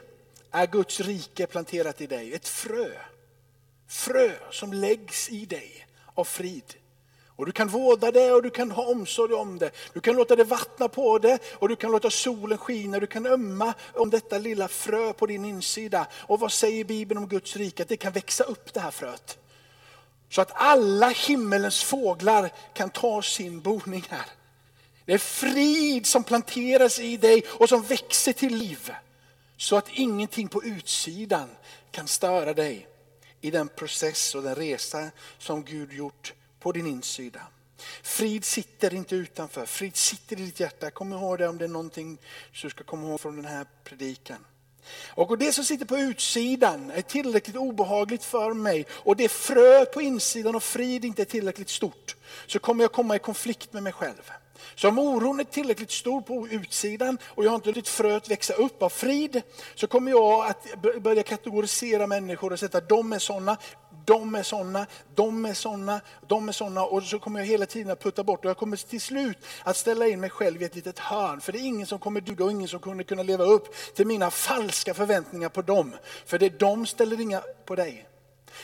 är 0.52 0.68
Guds 0.68 1.00
rike 1.00 1.48
planterat 1.48 2.02
i 2.02 2.08
dig. 2.08 2.34
Ett 2.34 2.48
frö. 2.48 2.92
Frö 3.88 4.52
som 4.52 4.74
läggs 4.74 5.30
i 5.30 5.46
dig 5.46 5.88
av 6.14 6.24
frid. 6.24 6.74
Och 7.36 7.46
du 7.46 7.52
kan 7.52 7.68
vårda 7.68 8.12
det 8.12 8.32
och 8.32 8.44
du 8.44 8.50
kan 8.50 8.72
ha 8.72 8.84
omsorg 8.84 9.34
om 9.34 9.60
det. 9.60 9.72
Du 9.94 10.00
kan 10.00 10.16
låta 10.16 10.36
det 10.36 10.44
vattna 10.44 10.88
på 10.88 11.20
det 11.20 11.40
och 11.54 11.70
du 11.70 11.76
kan 11.76 11.92
låta 11.92 12.10
solen 12.10 12.58
skina. 12.58 13.00
Du 13.00 13.08
kan 13.08 13.26
ömma 13.26 13.74
om 13.94 14.10
detta 14.10 14.38
lilla 14.38 14.68
frö 14.68 15.14
på 15.14 15.26
din 15.26 15.46
insida. 15.46 16.08
Och 16.14 16.40
vad 16.40 16.52
säger 16.52 16.84
Bibeln 16.84 17.18
om 17.18 17.28
Guds 17.28 17.56
rike? 17.56 17.84
Att 17.84 17.90
det 17.90 17.98
kan 17.98 18.14
växa 18.14 18.44
upp 18.44 18.74
det 18.74 18.80
här 18.80 18.92
fröet. 18.92 19.38
Så 20.30 20.42
att 20.42 20.52
alla 20.54 21.10
himmelens 21.10 21.84
fåglar 21.84 22.52
kan 22.74 22.90
ta 22.90 23.22
sin 23.22 23.62
boning 23.62 24.06
här. 24.10 24.26
Det 25.06 25.14
är 25.14 25.18
frid 25.18 26.06
som 26.06 26.24
planteras 26.24 27.00
i 27.00 27.18
dig 27.18 27.44
och 27.48 27.70
som 27.70 27.82
växer 27.82 28.34
till 28.34 28.56
liv. 28.56 28.92
Så 29.58 29.76
att 29.76 29.90
ingenting 29.90 30.48
på 30.48 30.64
utsidan 30.64 31.50
kan 31.92 32.08
störa 32.08 32.54
dig 32.54 32.88
i 33.42 33.52
den 33.52 33.68
process 33.68 34.36
och 34.36 34.44
den 34.44 34.56
resa 34.56 35.10
som 35.38 35.64
Gud 35.64 35.94
gjort 35.94 36.34
på 36.64 36.72
din 36.72 36.88
insida. 36.88 37.42
Frid 38.04 38.46
sitter 38.46 38.94
inte 38.94 39.16
utanför, 39.16 39.66
frid 39.66 39.96
sitter 39.96 40.40
i 40.40 40.46
ditt 40.46 40.60
hjärta. 40.60 40.92
Kom 40.92 41.14
ihåg 41.14 41.38
det 41.38 41.48
om 41.48 41.58
det 41.58 41.66
är 41.66 41.70
någonting 41.70 42.18
du 42.62 42.70
ska 42.70 42.84
komma 42.84 43.08
ihåg 43.08 43.20
från 43.20 43.36
den 43.36 43.46
här 43.46 43.66
predikan. 43.84 44.46
Och 45.16 45.38
det 45.38 45.54
som 45.54 45.64
sitter 45.64 45.86
på 45.86 45.98
utsidan 45.98 46.92
är 46.92 47.02
tillräckligt 47.02 47.56
obehagligt 47.56 48.24
för 48.24 48.54
mig 48.54 48.86
och 48.90 49.16
det 49.16 49.30
frö 49.30 49.86
på 49.86 50.02
insidan 50.02 50.56
och 50.56 50.64
frid 50.64 51.06
inte 51.06 51.22
är 51.22 51.26
tillräckligt 51.26 51.70
stort 51.70 52.16
så 52.48 52.60
kommer 52.60 52.84
jag 52.84 52.92
komma 52.92 53.16
i 53.16 53.20
konflikt 53.20 53.74
med 53.74 53.84
mig 53.84 53.94
själv. 53.94 54.32
Så 54.76 54.88
om 54.88 55.00
oron 55.00 55.40
är 55.40 55.44
tillräckligt 55.44 55.92
stor 55.92 56.22
på 56.22 56.48
utsidan 56.48 57.18
och 57.24 57.46
jag 57.46 57.50
har 57.50 57.56
inte 57.56 57.70
låtit 57.70 57.88
fröet 57.88 58.32
växa 58.32 58.54
upp 58.54 58.84
av 58.84 58.90
frid 58.90 59.42
så 59.76 59.88
kommer 59.88 60.12
jag 60.12 60.48
att 60.48 60.82
börja 61.02 61.24
kategorisera 61.24 62.08
människor 62.08 62.54
och 62.54 62.60
sätta 62.60 62.82
de 62.82 63.14
är 63.14 63.20
sådana, 63.20 63.58
de 64.06 64.36
är 64.36 64.44
sådana, 64.44 64.86
de 65.16 65.46
är 65.46 65.54
sådana, 65.54 66.02
de 66.28 66.50
är 66.50 66.52
sådana 66.52 66.84
och 66.84 67.04
så 67.04 67.20
kommer 67.20 67.40
jag 67.40 67.48
hela 67.48 67.66
tiden 67.66 67.92
att 67.92 68.04
putta 68.04 68.24
bort 68.24 68.46
och 68.46 68.50
jag 68.50 68.58
kommer 68.58 68.78
till 68.78 69.02
slut 69.02 69.38
att 69.64 69.78
ställa 69.78 70.08
in 70.08 70.20
mig 70.20 70.30
själv 70.30 70.62
i 70.62 70.66
ett 70.66 70.76
litet 70.76 71.00
hörn. 71.00 71.42
För 71.42 71.52
det 71.52 71.60
är 71.60 71.66
ingen 71.66 71.88
som 71.88 72.00
kommer 72.00 72.22
duga 72.22 72.46
och 72.46 72.52
ingen 72.52 72.68
som 72.68 72.80
kommer 72.80 73.04
kunna 73.04 73.24
leva 73.24 73.44
upp 73.44 73.76
till 73.96 74.08
mina 74.08 74.32
falska 74.32 74.94
förväntningar 74.94 75.50
på 75.50 75.62
dem. 75.62 75.96
För 76.26 76.40
det 76.40 76.46
är 76.46 76.60
de 76.60 76.86
ställer 76.86 77.22
inga 77.22 77.42
på 77.66 77.76
dig. 77.76 78.08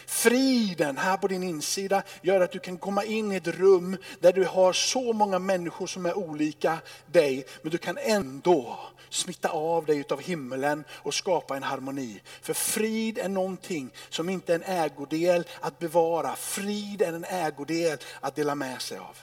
Friden 0.05 0.98
här 0.98 1.17
på 1.17 1.27
din 1.27 1.43
insida 1.43 2.03
gör 2.22 2.41
att 2.41 2.51
du 2.51 2.60
kan 2.60 2.77
komma 2.77 3.03
in 3.03 3.31
i 3.31 3.36
ett 3.36 3.48
rum 3.48 3.98
där 4.19 4.34
du 4.34 4.46
har 4.46 4.74
så 4.74 5.13
många 5.13 5.39
människor 5.39 5.88
som 5.88 6.05
är 6.05 6.17
olika 6.17 6.79
dig. 7.05 7.46
Men 7.62 7.72
du 7.72 7.77
kan 7.77 7.98
ändå 7.98 8.79
smitta 9.10 9.50
av 9.50 9.86
dig 9.86 10.03
av 10.10 10.22
himlen 10.22 10.84
och 10.91 11.13
skapa 11.13 11.58
en 11.58 11.63
harmoni. 11.63 12.22
För 12.41 12.53
frid 12.53 13.17
är 13.17 13.29
någonting 13.29 13.89
som 14.10 14.29
inte 14.29 14.53
är 14.53 14.55
en 14.55 14.63
ägodel 14.63 15.43
att 15.60 15.79
bevara. 15.79 16.36
Frid 16.36 17.01
är 17.01 17.13
en 17.13 17.25
ägodel 17.25 17.98
att 18.19 18.36
dela 18.36 18.55
med 18.55 18.81
sig 18.81 18.98
av. 18.98 19.17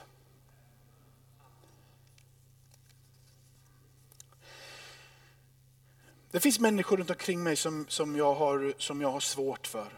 Det 6.31 6.41
finns 6.41 6.61
människor 6.61 6.97
runt 6.97 7.11
omkring 7.11 7.43
mig 7.43 7.57
som, 7.57 7.87
som, 7.89 8.17
jag, 8.17 8.35
har, 8.35 8.75
som 8.79 9.01
jag 9.01 9.11
har 9.11 9.21
svårt 9.21 9.67
för. 9.67 9.89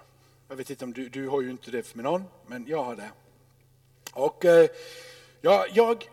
Jag 0.51 0.57
vet 0.57 0.71
inte 0.71 0.85
om 0.85 0.93
du, 0.93 1.09
du 1.09 1.29
har 1.29 1.43
ju 1.43 1.51
inte 1.51 1.71
det 1.71 1.95
med 1.95 2.05
någon, 2.05 2.25
men 2.47 2.67
jag 2.67 2.85
har 2.85 2.97
det. 2.97 3.11
Och 4.13 4.45
eh, 4.45 4.69
ja, 5.41 5.67
jag, 5.73 6.09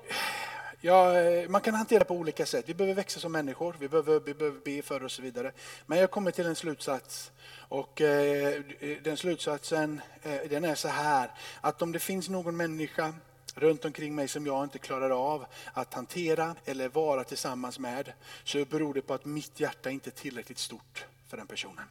ja, 0.81 1.17
eh, 1.17 1.49
man 1.49 1.61
kan 1.61 1.73
hantera 1.73 1.99
det 1.99 2.05
på 2.05 2.13
olika 2.13 2.45
sätt. 2.45 2.69
Vi 2.69 2.73
behöver 2.73 2.95
växa 2.95 3.19
som 3.19 3.31
människor, 3.31 3.75
vi 3.79 3.89
behöver, 3.89 4.19
vi 4.19 4.33
behöver 4.33 4.59
be 4.59 4.81
för 4.81 5.03
och 5.03 5.11
så 5.11 5.21
vidare. 5.21 5.51
Men 5.85 5.99
jag 5.99 6.11
kommer 6.11 6.31
till 6.31 6.45
en 6.45 6.55
slutsats. 6.55 7.31
Och 7.53 8.01
eh, 8.01 8.61
den 9.03 9.17
slutsatsen 9.17 10.01
den 10.49 10.65
är 10.65 10.75
så 10.75 10.87
här, 10.87 11.31
att 11.61 11.81
om 11.81 11.91
det 11.91 11.99
finns 11.99 12.29
någon 12.29 12.57
människa 12.57 13.13
runt 13.53 13.85
omkring 13.85 14.15
mig 14.15 14.27
som 14.27 14.45
jag 14.45 14.63
inte 14.63 14.79
klarar 14.79 15.09
av 15.09 15.45
att 15.73 15.93
hantera 15.93 16.55
eller 16.65 16.89
vara 16.89 17.23
tillsammans 17.23 17.79
med 17.79 18.11
så 18.43 18.65
beror 18.65 18.93
det 18.93 19.01
på 19.01 19.13
att 19.13 19.25
mitt 19.25 19.59
hjärta 19.59 19.89
inte 19.89 20.09
är 20.09 20.11
tillräckligt 20.11 20.59
stort 20.59 21.05
för 21.27 21.37
den 21.37 21.47
personen. 21.47 21.85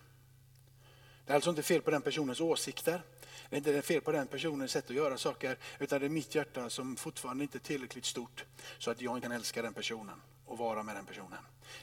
Det 1.27 1.33
är 1.33 1.35
alltså 1.35 1.51
inte 1.51 1.63
fel 1.63 1.83
på 1.83 1.91
den 1.91 2.03
personens 2.03 2.41
åsikter. 2.41 3.03
Det 3.51 3.57
är 3.57 3.59
inte 3.59 3.83
fel 3.83 4.01
på 4.01 4.13
den 4.13 4.27
personens 4.27 4.73
sätt 4.73 4.91
att 4.91 4.97
göra 4.97 5.19
saker. 5.19 5.57
Utan 5.79 6.01
det 6.01 6.07
är 6.07 6.11
mitt 6.11 6.35
hjärta 6.35 6.71
som 6.71 6.97
fortfarande 6.97 7.45
inte 7.45 7.59
är 7.59 7.61
tillräckligt 7.61 8.05
stort 8.05 8.45
så 8.79 8.91
att 8.91 9.01
jag 9.01 9.23
kan 9.23 9.33
älska 9.33 9.63
den 9.63 9.75
personen 9.75 10.21
och 10.47 10.59
vara 10.59 10.83
med 10.83 10.97
den 10.97 11.07
personen. 11.07 11.39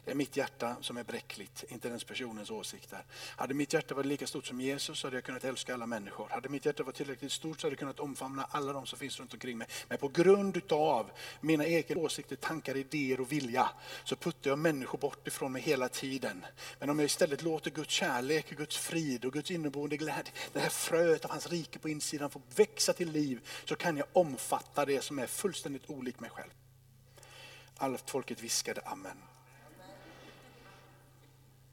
Det 0.05 0.11
är 0.11 0.15
mitt 0.15 0.38
hjärta 0.38 0.75
som 0.81 0.97
är 0.97 1.03
bräckligt, 1.03 1.63
inte 1.69 1.89
den 1.89 2.00
personens 2.00 2.51
åsikter. 2.51 3.03
Hade 3.35 3.53
mitt 3.53 3.73
hjärta 3.73 3.95
varit 3.95 4.05
lika 4.05 4.27
stort 4.27 4.45
som 4.45 4.61
Jesus 4.61 5.00
så 5.00 5.07
hade 5.07 5.17
jag 5.17 5.23
kunnat 5.23 5.43
älska 5.43 5.73
alla 5.73 5.85
människor. 5.85 6.27
Hade 6.29 6.50
mitt 6.50 6.65
hjärta 6.65 6.83
varit 6.83 6.95
tillräckligt 6.95 7.31
stort 7.31 7.61
så 7.61 7.67
hade 7.67 7.73
jag 7.73 7.79
kunnat 7.79 8.00
omfamna 8.00 8.47
alla 8.51 8.73
de 8.73 8.85
som 8.85 9.00
finns 9.00 9.19
runt 9.19 9.33
omkring 9.33 9.57
mig. 9.57 9.67
Men 9.88 9.97
på 9.97 10.07
grund 10.07 10.61
av 10.71 11.11
mina 11.41 11.65
egna 11.65 12.01
åsikter, 12.01 12.35
tankar, 12.35 12.77
idéer 12.77 13.21
och 13.21 13.31
vilja 13.31 13.69
så 14.03 14.15
puttar 14.15 14.50
jag 14.50 14.59
människor 14.59 14.97
bort 14.97 15.27
ifrån 15.27 15.51
mig 15.51 15.61
hela 15.61 15.89
tiden. 15.89 16.45
Men 16.79 16.89
om 16.89 17.00
jag 17.00 17.05
istället 17.05 17.41
låter 17.41 17.71
Guds 17.71 17.93
kärlek, 17.93 18.50
Guds 18.50 18.77
frid 18.77 19.25
och 19.25 19.33
Guds 19.33 19.51
inneboende 19.51 19.97
glädje, 19.97 20.33
det 20.53 20.59
här 20.59 20.69
fröet 20.69 21.25
av 21.25 21.31
hans 21.31 21.47
rike 21.47 21.79
på 21.79 21.89
insidan 21.89 22.29
få 22.29 22.41
växa 22.55 22.93
till 22.93 23.11
liv 23.11 23.47
så 23.65 23.75
kan 23.75 23.97
jag 23.97 24.07
omfatta 24.13 24.85
det 24.85 25.01
som 25.01 25.19
är 25.19 25.27
fullständigt 25.27 25.89
olikt 25.89 26.19
mig 26.19 26.29
själv. 26.29 26.51
Allt 27.77 28.09
folket 28.09 28.41
viskade 28.41 28.81
amen. 28.85 29.17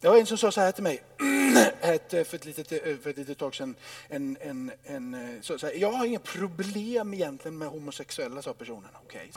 Det 0.01 0.09
var 0.09 0.17
en 0.17 0.27
som 0.27 0.39
sa 0.39 0.53
så 0.53 0.61
här 0.61 0.73
till 0.73 0.83
mig 0.83 1.03
ett, 1.81 2.15
eh, 2.15 2.25
för, 2.25 2.37
ett 2.37 2.45
litet, 2.45 2.73
eh, 2.73 2.97
för 2.97 3.11
ett 3.11 3.17
litet 3.17 3.39
tag 3.39 3.55
sedan. 3.55 3.75
En, 4.09 4.37
en, 4.41 4.73
en, 4.85 5.15
eh, 5.15 5.41
så, 5.41 5.59
så 5.59 5.67
här, 5.67 5.75
jag 5.75 5.93
har 5.93 6.07
inga 6.07 6.19
problem 6.19 7.15
egentligen 7.15 7.59
med 7.59 7.69
homosexuella, 7.69 8.43
sa 8.43 8.55
personen. 8.55 8.91
Okay. 9.05 9.29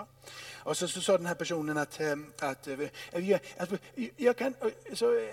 Och 0.53 0.77
så, 0.77 0.87
så 0.87 1.01
sa 1.01 1.17
den 1.17 1.25
här 1.25 1.35
personen 1.35 1.77
att, 1.77 2.01
att, 2.39 2.67
jag, 3.13 3.33
att 3.33 3.41
alltså, 3.57 3.77
jag 4.17 4.37
kan, 4.37 4.55
så, 4.93 5.29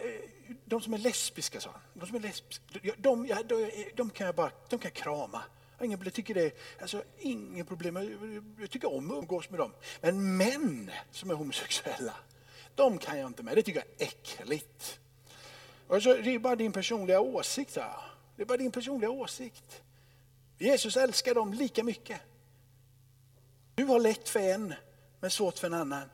de 0.65 0.81
som 0.81 0.95
är 0.95 0.99
lesbiska, 0.99 1.61
sa 1.61 1.71
han, 1.71 1.81
de, 1.95 2.07
som 2.07 2.17
är 2.17 2.21
lesbiska, 2.21 2.65
de, 2.97 3.29
de, 3.47 3.71
de, 3.95 4.11
kan 4.11 4.27
jag 4.27 4.35
bara 4.35 4.51
de 4.69 4.79
kan 4.79 4.91
krama. 4.91 5.43
Jag 5.81 6.15
tycker 6.15 6.35
det 6.35 6.43
är 6.43 6.53
alltså, 6.81 7.03
inget 7.19 7.69
problem. 7.69 7.97
Jag 8.61 8.71
tycker 8.71 8.93
om 8.93 9.11
att 9.11 9.19
umgås 9.19 9.51
med 9.51 9.61
dem. 9.61 9.73
Men 10.01 10.37
män 10.37 10.91
som 11.11 11.31
är 11.31 11.35
homosexuella, 11.35 12.15
de 12.75 12.99
kan 12.99 13.19
jag 13.19 13.27
inte 13.27 13.43
med. 13.43 13.57
Det 13.57 13.63
tycker 13.63 13.81
jag 13.81 14.07
är 14.07 14.13
äckligt. 14.13 14.99
Alltså, 15.89 16.15
det 16.15 16.35
är 16.35 16.39
bara 16.39 16.57
din 16.57 16.73
personliga 16.73 17.21
åsikt. 17.21 17.77
Här. 17.77 17.97
Det 18.37 18.43
är 18.43 18.47
bara 18.47 18.59
din 18.59 18.73
personliga 18.73 19.11
åsikt. 19.11 19.83
Jesus 20.59 20.97
älskar 20.97 21.35
dem 21.35 21.53
lika 21.53 21.85
mycket. 21.85 22.21
Du 23.75 23.85
har 23.85 24.01
lätt 24.01 24.29
för 24.29 24.41
en, 24.41 24.75
men 25.21 25.31
svårt 25.31 25.59
för 25.59 25.67
en 25.67 25.75
annan. 25.75 26.09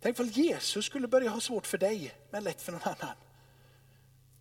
Tänk 0.00 0.20
om 0.20 0.26
Jesus 0.26 0.84
skulle 0.84 1.08
börja 1.08 1.30
ha 1.30 1.40
svårt 1.40 1.66
för 1.66 1.78
dig, 1.78 2.14
men 2.30 2.44
lätt 2.44 2.62
för 2.62 2.72
någon 2.72 2.82
annan. 2.82 3.16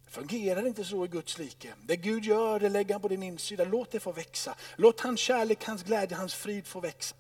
Det 0.06 0.12
fungerar 0.12 0.68
inte 0.68 0.84
så 0.84 1.06
i 1.06 1.08
Guds 1.08 1.40
rike. 1.40 1.74
Det 1.86 1.96
Gud 1.96 2.26
gör, 2.26 2.60
det 2.60 2.70
lägger 2.70 2.94
han 2.94 3.02
på 3.02 3.08
din 3.08 3.24
insida. 3.24 3.66
Låt 3.66 3.92
det 3.92 4.00
få 4.00 4.12
växa. 4.12 4.56
Låt 4.76 5.00
hans 5.00 5.20
kärlek, 5.20 5.64
hans 5.64 5.84
glädje, 5.84 6.18
hans 6.18 6.36
frid 6.36 6.68
få 6.68 6.80
växa. 6.80 7.16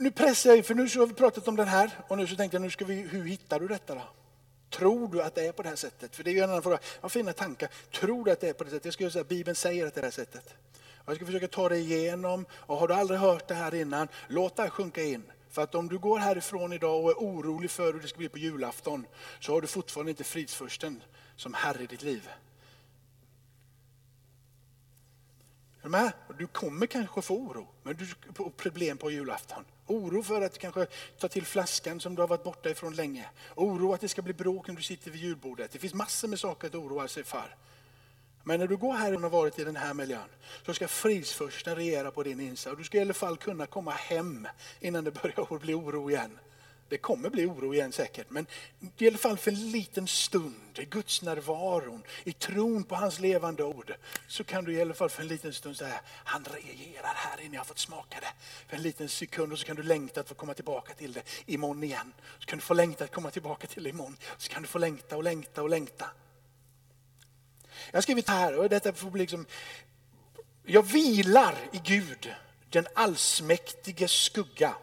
Nu, 0.00 0.10
pressar 0.10 0.50
jag, 0.50 0.56
in, 0.56 0.64
för 0.64 0.74
nu 0.74 0.88
så 0.88 1.00
har 1.00 1.06
vi 1.06 1.14
pratat 1.14 1.48
om 1.48 1.56
den 1.56 1.68
här 1.68 1.90
och 2.08 2.18
nu 2.18 2.26
så 2.26 2.36
tänkte 2.36 2.54
jag, 2.54 2.62
nu 2.62 2.70
ska 2.70 2.84
vi, 2.84 2.94
hur 2.94 3.24
hittar 3.24 3.60
du 3.60 3.68
detta 3.68 3.94
då? 3.94 4.02
Tror 4.70 5.08
du 5.08 5.22
att 5.22 5.34
det 5.34 5.46
är 5.46 5.52
på 5.52 5.62
det 5.62 5.68
här 5.68 5.76
sättet? 5.76 6.16
För 6.16 6.24
det 6.24 6.30
är 6.30 6.32
ju 6.32 6.38
en 6.38 6.50
annan 6.50 6.62
fråga. 6.62 6.78
Jag 6.94 7.02
har 7.02 7.08
fina 7.08 7.32
tankar. 7.32 7.68
Tror 7.92 8.24
du 8.24 8.30
att 8.30 8.40
det 8.40 8.48
är 8.48 8.52
på 8.52 8.64
det 8.64 8.70
sättet? 8.70 8.84
Jag 8.84 8.94
skulle 8.94 9.10
säga 9.10 9.22
att 9.22 9.28
Bibeln 9.28 9.54
säger 9.54 9.86
att 9.86 9.94
det 9.94 9.98
är 9.98 10.02
det 10.02 10.06
här 10.06 10.12
sättet. 10.12 10.54
Jag 11.06 11.16
ska 11.16 11.26
försöka 11.26 11.48
ta 11.48 11.68
dig 11.68 11.80
igenom 11.80 12.46
och 12.52 12.76
har 12.76 12.88
du 12.88 12.94
aldrig 12.94 13.20
hört 13.20 13.48
det 13.48 13.54
här 13.54 13.74
innan, 13.74 14.08
låt 14.28 14.56
det 14.56 14.62
här 14.62 14.70
sjunka 14.70 15.02
in. 15.02 15.22
För 15.50 15.62
att 15.62 15.74
om 15.74 15.88
du 15.88 15.98
går 15.98 16.18
härifrån 16.18 16.72
idag 16.72 17.04
och 17.04 17.10
är 17.10 17.14
orolig 17.14 17.70
för 17.70 17.92
hur 17.92 18.00
det 18.00 18.08
ska 18.08 18.18
bli 18.18 18.28
på 18.28 18.38
julafton 18.38 19.06
så 19.40 19.52
har 19.52 19.60
du 19.60 19.66
fortfarande 19.66 20.10
inte 20.10 20.24
fridsfursten 20.24 21.02
som 21.36 21.54
Herre 21.54 21.82
i 21.82 21.86
ditt 21.86 22.02
liv. 22.02 22.28
Är 25.80 25.84
du 25.84 25.88
med? 25.88 26.12
Du 26.38 26.46
kommer 26.46 26.86
kanske 26.86 27.22
få 27.22 27.34
oro 27.34 27.68
men 27.82 27.96
du, 27.96 28.06
problem 28.56 28.98
på 28.98 29.10
julafton. 29.10 29.64
Oro 29.86 30.22
för 30.22 30.42
att 30.42 30.58
kanske 30.58 30.86
ta 31.18 31.28
till 31.28 31.46
flaskan 31.46 32.00
som 32.00 32.14
du 32.14 32.22
har 32.22 32.28
varit 32.28 32.44
borta 32.44 32.70
ifrån 32.70 32.94
länge. 32.94 33.28
Oro 33.54 33.92
att 33.92 34.00
det 34.00 34.08
ska 34.08 34.22
bli 34.22 34.32
bråk 34.32 34.68
när 34.68 34.74
du 34.74 34.82
sitter 34.82 35.10
vid 35.10 35.20
julbordet. 35.20 35.70
Det 35.70 35.78
finns 35.78 35.94
massor 35.94 36.28
med 36.28 36.40
saker 36.40 36.68
att 36.68 36.74
oroa 36.74 37.08
sig 37.08 37.24
för. 37.24 37.56
Men 38.44 38.60
när 38.60 38.66
du 38.66 38.76
går 38.76 38.94
här 38.94 39.14
och 39.14 39.20
har 39.20 39.30
varit 39.30 39.58
i 39.58 39.64
den 39.64 39.76
här 39.76 39.94
miljön 39.94 40.28
så 40.66 40.74
ska 40.74 40.88
fridsfursten 40.88 41.76
regera 41.76 42.10
på 42.10 42.22
din 42.22 42.40
insida. 42.40 42.74
Du 42.74 42.84
ska 42.84 42.98
i 42.98 43.00
alla 43.00 43.14
fall 43.14 43.36
kunna 43.36 43.66
komma 43.66 43.90
hem 43.90 44.48
innan 44.80 45.04
det 45.04 45.10
börjar 45.10 45.58
bli 45.60 45.74
oro 45.74 46.10
igen. 46.10 46.38
Det 46.90 46.98
kommer 46.98 47.30
bli 47.30 47.46
oro 47.46 47.74
igen 47.74 47.92
säkert, 47.92 48.30
men 48.30 48.46
i 48.98 49.08
alla 49.08 49.18
fall 49.18 49.38
för 49.38 49.50
en 49.50 49.70
liten 49.70 50.06
stund, 50.06 50.78
i 50.78 50.84
Guds 50.84 51.22
närvaron, 51.22 52.02
i 52.24 52.32
tron 52.32 52.84
på 52.84 52.94
hans 52.94 53.18
levande 53.18 53.62
ord, 53.62 53.94
så 54.28 54.44
kan 54.44 54.64
du 54.64 54.72
i 54.72 54.80
alla 54.80 54.94
fall 54.94 55.10
för 55.10 55.22
en 55.22 55.28
liten 55.28 55.52
stund 55.52 55.76
säga, 55.76 56.00
han 56.04 56.44
regerar 56.44 57.14
här 57.14 57.40
inne, 57.40 57.54
jag 57.54 57.60
har 57.60 57.64
fått 57.64 57.78
smaka 57.78 58.20
det. 58.20 58.32
För 58.68 58.76
en 58.76 58.82
liten 58.82 59.08
sekund 59.08 59.52
och 59.52 59.58
så 59.58 59.66
kan 59.66 59.76
du 59.76 59.82
längta 59.82 60.20
att 60.20 60.28
få 60.28 60.34
komma 60.34 60.54
tillbaka 60.54 60.94
till 60.94 61.12
det 61.12 61.22
imorgon 61.46 61.84
igen. 61.84 62.12
Så 62.38 62.46
kan 62.46 62.58
du 62.58 62.64
få 62.64 62.74
längta 62.74 63.04
att 63.04 63.12
komma 63.12 63.30
tillbaka 63.30 63.66
till 63.66 63.82
det 63.82 63.90
imorgon. 63.90 64.16
Så 64.38 64.48
kan 64.48 64.62
du 64.62 64.68
få 64.68 64.78
längta 64.78 65.16
och 65.16 65.24
längta 65.24 65.62
och 65.62 65.70
längta. 65.70 66.10
Jag 67.90 67.96
har 67.96 68.02
skrivit 68.02 68.28
här, 68.28 68.58
och 68.58 68.68
detta 68.68 68.92
får 68.92 69.10
bli 69.10 69.20
liksom, 69.20 69.46
jag 70.64 70.82
vilar 70.82 71.54
i 71.72 71.80
Gud, 71.84 72.34
den 72.70 72.86
allsmäktige 72.94 74.08
skugga 74.08 74.74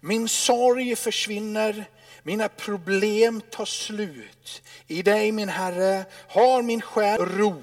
min 0.00 0.28
sorg 0.28 0.96
försvinner, 0.96 1.84
mina 2.22 2.48
problem 2.48 3.40
tar 3.50 3.64
slut. 3.64 4.62
I 4.86 5.02
dig 5.02 5.32
min 5.32 5.48
Herre 5.48 6.04
har 6.28 6.62
min 6.62 6.80
själ 6.80 7.20
ro. 7.20 7.62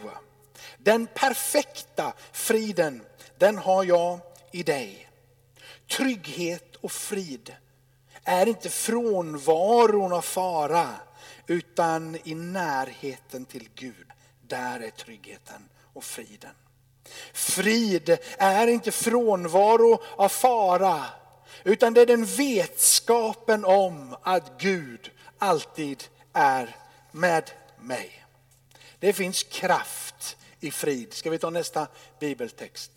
Den 0.78 1.08
perfekta 1.08 2.14
friden, 2.32 3.02
den 3.38 3.58
har 3.58 3.84
jag 3.84 4.20
i 4.52 4.64
dig. 4.64 5.10
Trygghet 5.92 6.76
och 6.76 6.92
frid 6.92 7.56
är 8.24 8.46
inte 8.48 8.70
frånvaron 8.70 10.14
av 10.14 10.22
fara 10.22 10.90
utan 11.48 12.18
i 12.24 12.36
närheten 12.36 13.46
till 13.46 13.70
Gud. 13.76 14.08
Där 14.48 14.80
är 14.80 14.90
tryggheten 14.90 15.70
och 15.94 16.04
friden. 16.04 16.54
Frid 17.34 18.18
är 18.38 18.68
inte 18.68 18.92
frånvaro 18.92 20.02
av 20.16 20.30
fara 20.30 21.06
utan 21.64 21.94
det 21.94 22.02
är 22.02 22.06
den 22.06 22.26
vetskapen 22.26 23.66
om 23.66 24.16
att 24.24 24.62
Gud 24.62 25.12
alltid 25.38 26.04
är 26.34 26.76
med 27.12 27.52
mig. 27.82 28.26
Det 29.00 29.14
finns 29.14 29.44
kraft 29.44 30.38
i 30.60 30.72
frid. 30.72 31.14
Ska 31.14 31.30
vi 31.30 31.38
ta 31.38 31.50
nästa 31.50 31.88
bibeltext? 32.20 32.92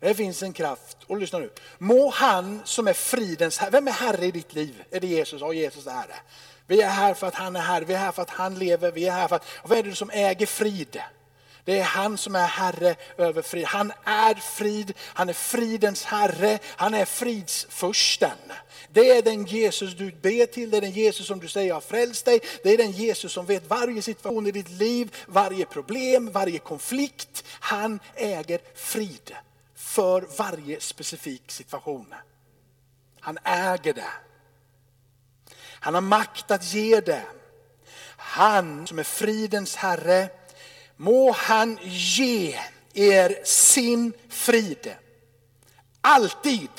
Det 0.00 0.14
finns 0.14 0.42
en 0.42 0.52
kraft, 0.52 0.96
och 1.06 1.18
lyssna 1.18 1.38
nu. 1.38 1.50
Må 1.78 2.10
han 2.10 2.60
som 2.64 2.88
är 2.88 2.92
fridens 2.92 3.58
herre, 3.58 3.70
vem 3.70 3.88
är 3.88 3.92
herre 3.92 4.26
i 4.26 4.30
ditt 4.30 4.54
liv? 4.54 4.84
Är 4.90 5.00
det 5.00 5.06
Jesus? 5.06 5.40
Ja, 5.40 5.52
Jesus 5.52 5.86
är 5.86 5.90
herre. 5.90 6.14
Vi 6.66 6.80
är 6.80 6.88
här 6.88 7.14
för 7.14 7.26
att 7.26 7.34
han 7.34 7.56
är 7.56 7.60
herre, 7.60 7.84
vi 7.84 7.94
är 7.94 7.98
här 7.98 8.12
för 8.12 8.22
att 8.22 8.30
han 8.30 8.58
lever, 8.58 8.92
vi 8.92 9.06
är 9.06 9.12
här 9.12 9.28
för 9.28 9.36
att, 9.36 9.44
och 9.62 9.70
vad 9.70 9.78
är 9.78 9.82
det 9.82 9.94
som 9.94 10.10
äger 10.10 10.46
frid? 10.46 11.02
Det 11.64 11.78
är 11.78 11.84
han 11.84 12.18
som 12.18 12.36
är 12.36 12.46
herre 12.46 12.96
över 13.16 13.42
frid. 13.42 13.66
Han 13.66 13.92
är 14.04 14.34
frid, 14.34 14.92
han 15.00 15.28
är 15.28 15.32
fridens 15.32 16.04
herre, 16.04 16.58
han 16.76 16.94
är 16.94 17.04
fridsfursten. 17.04 18.38
Det 18.92 19.10
är 19.10 19.22
den 19.22 19.44
Jesus 19.44 19.94
du 19.94 20.10
ber 20.10 20.46
till, 20.46 20.70
det 20.70 20.76
är 20.76 20.80
den 20.80 20.90
Jesus 20.90 21.26
som 21.26 21.40
du 21.40 21.48
säger 21.48 21.74
har 21.74 21.80
frälst 21.80 22.24
dig. 22.24 22.40
Det 22.62 22.70
är 22.70 22.78
den 22.78 22.90
Jesus 22.90 23.32
som 23.32 23.46
vet 23.46 23.66
varje 23.66 24.02
situation 24.02 24.46
i 24.46 24.50
ditt 24.50 24.70
liv, 24.70 25.16
varje 25.26 25.66
problem, 25.66 26.32
varje 26.32 26.58
konflikt. 26.58 27.44
Han 27.60 28.00
äger 28.14 28.60
frid 28.74 29.36
för 29.74 30.26
varje 30.38 30.80
specifik 30.80 31.50
situation. 31.50 32.14
Han 33.20 33.38
äger 33.44 33.94
det. 33.94 34.12
Han 35.80 35.94
har 35.94 36.00
makt 36.00 36.50
att 36.50 36.72
ge 36.72 37.00
det. 37.00 37.22
Han 38.16 38.86
som 38.86 38.98
är 38.98 39.02
fridens 39.02 39.76
herre 39.76 40.28
Må 41.00 41.32
han 41.32 41.78
ge 41.82 42.52
er 42.94 43.34
sin 43.44 44.12
frid. 44.28 44.90
Alltid. 46.00 46.70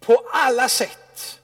På 0.00 0.22
alla 0.32 0.68
sätt. 0.68 1.40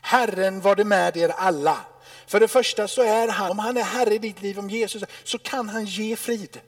Herren 0.00 0.60
var 0.60 0.76
det 0.76 0.84
med 0.84 1.16
er 1.16 1.28
alla. 1.28 1.78
För 2.26 2.40
det 2.40 2.48
första 2.48 2.88
så 2.88 3.02
är 3.02 3.28
han, 3.28 3.50
om 3.50 3.58
han 3.58 3.76
är 3.76 3.82
herre 3.82 4.14
i 4.14 4.18
ditt 4.18 4.42
liv, 4.42 4.58
om 4.58 4.70
Jesus, 4.70 5.02
så 5.24 5.38
kan 5.38 5.68
han 5.68 5.84
ge 5.84 6.16
frid. 6.16 6.60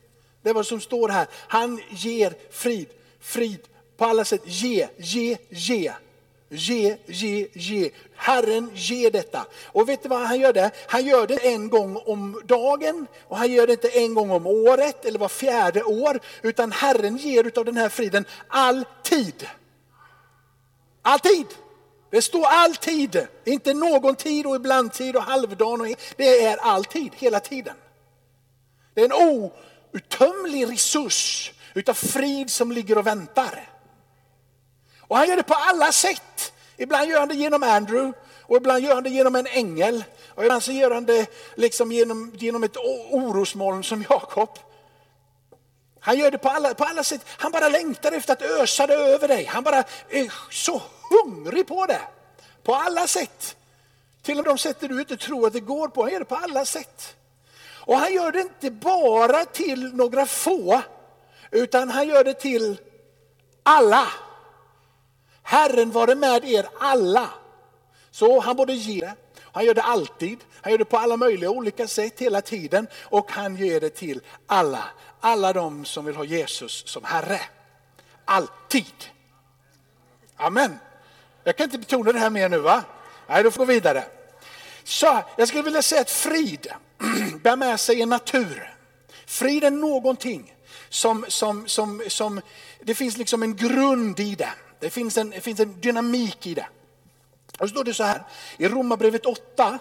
Det 0.42 0.50
är 0.50 0.54
vad 0.54 0.66
som 0.66 0.80
står 0.80 1.08
här. 1.08 1.26
Han 1.32 1.80
ger 1.90 2.34
frid. 2.50 2.88
Frid 3.20 3.60
på 3.96 4.04
alla 4.04 4.24
sätt. 4.24 4.42
Ge, 4.44 4.88
ge, 4.96 5.36
ge. 5.48 5.92
Ge, 6.50 6.96
ge, 7.06 7.48
ge. 7.52 7.90
Herren 8.14 8.70
ger 8.74 9.10
detta. 9.10 9.46
Och 9.66 9.88
vet 9.88 10.02
du 10.02 10.08
vad 10.08 10.20
han 10.20 10.40
gör 10.40 10.52
det? 10.52 10.70
Han 10.88 11.06
gör 11.06 11.26
det 11.26 11.46
en 11.46 11.68
gång 11.68 11.96
om 11.96 12.42
dagen 12.44 13.06
och 13.28 13.36
han 13.36 13.52
gör 13.52 13.66
det 13.66 13.72
inte 13.72 13.88
en 13.88 14.14
gång 14.14 14.30
om 14.30 14.46
året 14.46 15.04
eller 15.04 15.18
var 15.18 15.28
fjärde 15.28 15.82
år. 15.82 16.20
Utan 16.42 16.72
Herren 16.72 17.16
ger 17.16 17.44
utav 17.44 17.64
den 17.64 17.76
här 17.76 17.88
friden 17.88 18.24
alltid. 18.48 19.48
Alltid. 21.02 21.46
Det 22.10 22.22
står 22.22 22.46
alltid, 22.46 23.26
inte 23.44 23.74
någon 23.74 24.14
tid 24.14 24.46
och 24.46 24.56
ibland 24.56 24.92
tid 24.92 25.16
och 25.16 25.22
halvdagen. 25.22 25.94
Det 26.16 26.44
är 26.44 26.56
alltid, 26.56 27.12
hela 27.14 27.40
tiden. 27.40 27.74
Det 28.94 29.00
är 29.00 29.04
en 29.04 29.12
outtömlig 29.92 30.72
resurs 30.72 31.52
utav 31.74 31.94
frid 31.94 32.50
som 32.50 32.72
ligger 32.72 32.98
och 32.98 33.06
väntar. 33.06 33.70
Och 35.00 35.16
han 35.16 35.28
gör 35.28 35.36
det 35.36 35.42
på 35.42 35.54
alla 35.54 35.92
sätt. 35.92 36.22
Ibland 36.78 37.10
gör 37.10 37.18
han 37.18 37.28
det 37.28 37.34
genom 37.34 37.62
Andrew 37.62 38.12
och 38.42 38.56
ibland 38.56 38.84
gör 38.84 38.94
han 38.94 39.04
det 39.04 39.10
genom 39.10 39.36
en 39.36 39.46
ängel. 39.46 40.04
Och 40.28 40.44
ibland 40.44 40.62
så 40.62 40.72
gör 40.72 40.90
han 40.90 41.04
det 41.04 41.26
liksom 41.54 41.92
genom, 41.92 42.32
genom 42.34 42.64
ett 42.64 42.76
orosmoln 43.10 43.84
som 43.84 44.04
Jakob. 44.10 44.58
Han 46.00 46.18
gör 46.18 46.30
det 46.30 46.38
på 46.38 46.48
alla, 46.48 46.74
på 46.74 46.84
alla 46.84 47.04
sätt. 47.04 47.26
Han 47.26 47.52
bara 47.52 47.68
längtar 47.68 48.12
efter 48.12 48.32
att 48.32 48.42
ösa 48.42 48.86
det 48.86 48.94
över 48.94 49.28
dig. 49.28 49.44
Han 49.44 49.64
bara 49.64 49.84
är 50.08 50.32
så 50.50 50.82
hungrig 51.10 51.66
på 51.66 51.86
det. 51.86 52.00
På 52.62 52.74
alla 52.74 53.06
sätt. 53.06 53.56
Till 54.22 54.38
och 54.38 54.44
med 54.44 54.54
de 54.54 54.58
sätt 54.58 54.76
du 54.80 55.00
inte 55.00 55.16
tror 55.16 55.46
att 55.46 55.52
det 55.52 55.60
går 55.60 55.88
på. 55.88 56.02
Han 56.02 56.12
gör 56.12 56.18
det 56.18 56.24
på 56.24 56.36
alla 56.36 56.64
sätt. 56.64 57.16
Och 57.88 57.98
han 57.98 58.14
gör 58.14 58.32
det 58.32 58.40
inte 58.40 58.70
bara 58.70 59.44
till 59.44 59.94
några 59.94 60.26
få. 60.26 60.82
Utan 61.50 61.88
han 61.88 62.08
gör 62.08 62.24
det 62.24 62.34
till 62.34 62.80
alla. 63.62 64.08
Herren 65.48 65.90
vare 65.90 66.14
med 66.14 66.44
er 66.44 66.68
alla. 66.78 67.30
Så 68.10 68.40
han 68.40 68.56
både 68.56 68.72
ger, 68.72 69.14
han 69.52 69.64
gör 69.64 69.74
det 69.74 69.82
alltid, 69.82 70.38
han 70.62 70.72
gör 70.72 70.78
det 70.78 70.84
på 70.84 70.96
alla 70.96 71.16
möjliga 71.16 71.50
olika 71.50 71.88
sätt 71.88 72.20
hela 72.20 72.40
tiden 72.40 72.86
och 73.02 73.32
han 73.32 73.56
ger 73.56 73.80
det 73.80 73.90
till 73.90 74.20
alla. 74.46 74.84
Alla 75.20 75.52
de 75.52 75.84
som 75.84 76.04
vill 76.04 76.16
ha 76.16 76.24
Jesus 76.24 76.82
som 76.86 77.04
Herre. 77.04 77.40
Alltid. 78.24 78.94
Amen. 80.36 80.78
Jag 81.44 81.56
kan 81.56 81.64
inte 81.64 81.78
betona 81.78 82.12
det 82.12 82.18
här 82.18 82.30
mer 82.30 82.48
nu 82.48 82.58
va? 82.58 82.84
Nej, 83.28 83.42
då 83.42 83.50
får 83.50 83.66
vi 83.66 83.74
gå 83.74 83.80
vidare. 83.80 84.04
Så 84.84 85.22
jag 85.36 85.48
skulle 85.48 85.62
vilja 85.62 85.82
säga 85.82 86.00
att 86.00 86.10
frid 86.10 86.66
bär 87.42 87.56
med 87.56 87.80
sig 87.80 88.02
en 88.02 88.08
natur. 88.08 88.74
Frid 89.26 89.64
är 89.64 89.70
någonting 89.70 90.54
som, 90.88 91.24
som, 91.28 91.68
som, 91.68 92.02
som, 92.08 92.40
det 92.82 92.94
finns 92.94 93.16
liksom 93.16 93.42
en 93.42 93.56
grund 93.56 94.20
i 94.20 94.34
det. 94.34 94.52
Det 94.80 94.90
finns 94.90 95.16
en, 95.16 95.30
det 95.30 95.40
finns 95.40 95.60
en 95.60 95.80
dynamik 95.80 96.46
i 96.46 96.54
det. 96.54 96.66
Och 97.58 97.68
så 97.68 97.72
står 97.72 97.84
det 97.84 97.94
så 97.94 98.04
här 98.04 98.22
i 98.56 98.68
Romarbrevet 98.68 99.26
8. 99.26 99.78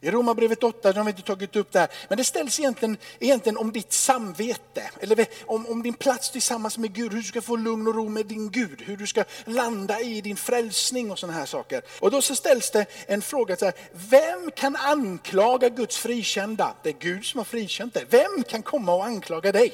I 0.00 0.10
Romarbrevet 0.10 0.64
8, 0.64 0.92
de 0.92 0.98
har 0.98 1.04
vi 1.04 1.10
inte 1.10 1.22
tagit 1.22 1.56
upp 1.56 1.72
det 1.72 1.78
här, 1.78 1.88
men 2.08 2.18
det 2.18 2.24
ställs 2.24 2.60
egentligen, 2.60 2.96
egentligen 3.18 3.56
om 3.56 3.72
ditt 3.72 3.92
samvete, 3.92 4.90
eller 5.00 5.26
om, 5.46 5.66
om 5.66 5.82
din 5.82 5.94
plats 5.94 6.30
tillsammans 6.30 6.78
med 6.78 6.92
Gud, 6.94 7.12
hur 7.12 7.18
du 7.18 7.24
ska 7.24 7.42
få 7.42 7.56
lugn 7.56 7.86
och 7.86 7.94
ro 7.94 8.08
med 8.08 8.26
din 8.26 8.50
Gud, 8.50 8.82
hur 8.82 8.96
du 8.96 9.06
ska 9.06 9.24
landa 9.44 10.00
i 10.00 10.20
din 10.20 10.36
frälsning 10.36 11.10
och 11.10 11.18
sådana 11.18 11.38
här 11.38 11.46
saker. 11.46 11.82
Och 12.00 12.10
då 12.10 12.22
så 12.22 12.34
ställs 12.34 12.70
det 12.70 12.86
en 13.06 13.22
fråga, 13.22 13.56
så 13.56 13.64
här, 13.64 13.74
vem 13.92 14.50
kan 14.50 14.76
anklaga 14.76 15.68
Guds 15.68 15.98
frikända? 15.98 16.74
Det 16.82 16.88
är 16.88 16.96
Gud 16.98 17.24
som 17.24 17.38
har 17.38 17.44
frikänt 17.44 17.94
dig. 17.94 18.06
Vem 18.10 18.44
kan 18.48 18.62
komma 18.62 18.94
och 18.94 19.04
anklaga 19.04 19.52
dig? 19.52 19.72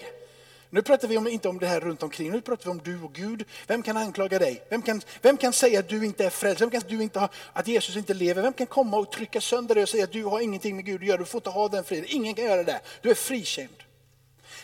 Nu 0.75 0.83
pratar 0.83 1.09
vi 1.09 1.17
om, 1.17 1.29
inte 1.29 1.49
om 1.49 1.59
det 1.59 1.67
här 1.67 1.81
runt 1.81 2.03
omkring, 2.03 2.31
nu 2.31 2.41
pratar 2.41 2.65
vi 2.65 2.71
om 2.71 2.81
du 2.85 3.03
och 3.03 3.13
Gud. 3.13 3.45
Vem 3.67 3.83
kan 3.83 3.97
anklaga 3.97 4.39
dig? 4.39 4.65
Vem 4.69 4.83
kan, 4.83 5.03
vem 5.23 5.37
kan 5.37 5.53
säga 5.53 5.81
att 5.81 5.89
du 5.89 6.05
inte 6.05 6.25
är 6.25 6.31
frälst? 6.31 6.61
Vem 6.61 6.71
kan 6.71 6.83
du 6.89 7.03
inte 7.03 7.19
ha, 7.19 7.29
att 7.53 7.69
Jesus 7.69 7.97
inte 7.97 8.15
lever? 8.15 8.43
Vem 8.43 8.53
kan 8.53 8.67
komma 8.67 8.97
och 8.97 9.13
trycka 9.13 9.41
sönder 9.41 9.75
dig 9.75 9.83
och 9.83 9.89
säga 9.89 10.05
att 10.05 10.13
du 10.13 10.25
har 10.25 10.41
ingenting 10.41 10.77
med 10.77 10.85
Gud 10.85 11.01
att 11.01 11.09
göra, 11.09 11.19
du 11.19 11.25
får 11.25 11.39
inte 11.39 11.51
ha 11.51 11.69
den 11.69 11.85
friden. 11.85 12.07
Ingen 12.09 12.35
kan 12.35 12.45
göra 12.45 12.63
det, 12.63 12.81
du 13.03 13.11
är 13.11 13.15
frikänd. 13.15 13.83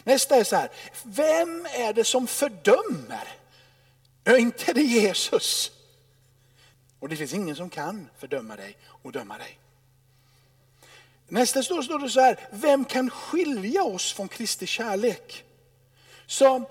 Nästa 0.05 0.37
är 0.37 0.45
så 0.45 0.57
här, 0.57 0.71
vem 1.05 1.67
är 1.67 1.93
det 1.93 2.05
som 2.05 2.27
fördömer? 2.27 3.29
Ja, 4.25 4.37
inte 4.37 4.73
det 4.73 4.83
Jesus. 4.83 5.73
Och 7.01 7.09
det 7.09 7.17
finns 7.17 7.35
ingen 7.35 7.57
som 7.57 7.71
kan 7.71 8.09
fördöma 8.19 8.57
dig 8.57 8.77
och 9.03 9.13
döma 9.13 9.39
dig. 9.39 9.59
Nästa 11.29 11.63
står, 11.63 11.83
står 11.83 11.99
det 11.99 12.11
så 12.11 12.21
här, 12.21 12.49
vem 12.51 12.85
kan 12.85 13.11
skilja 13.11 13.85
oss 13.85 14.13
från 14.13 14.29
Kristi 14.29 14.67
kärlek? 14.67 15.45
Så 16.31 16.65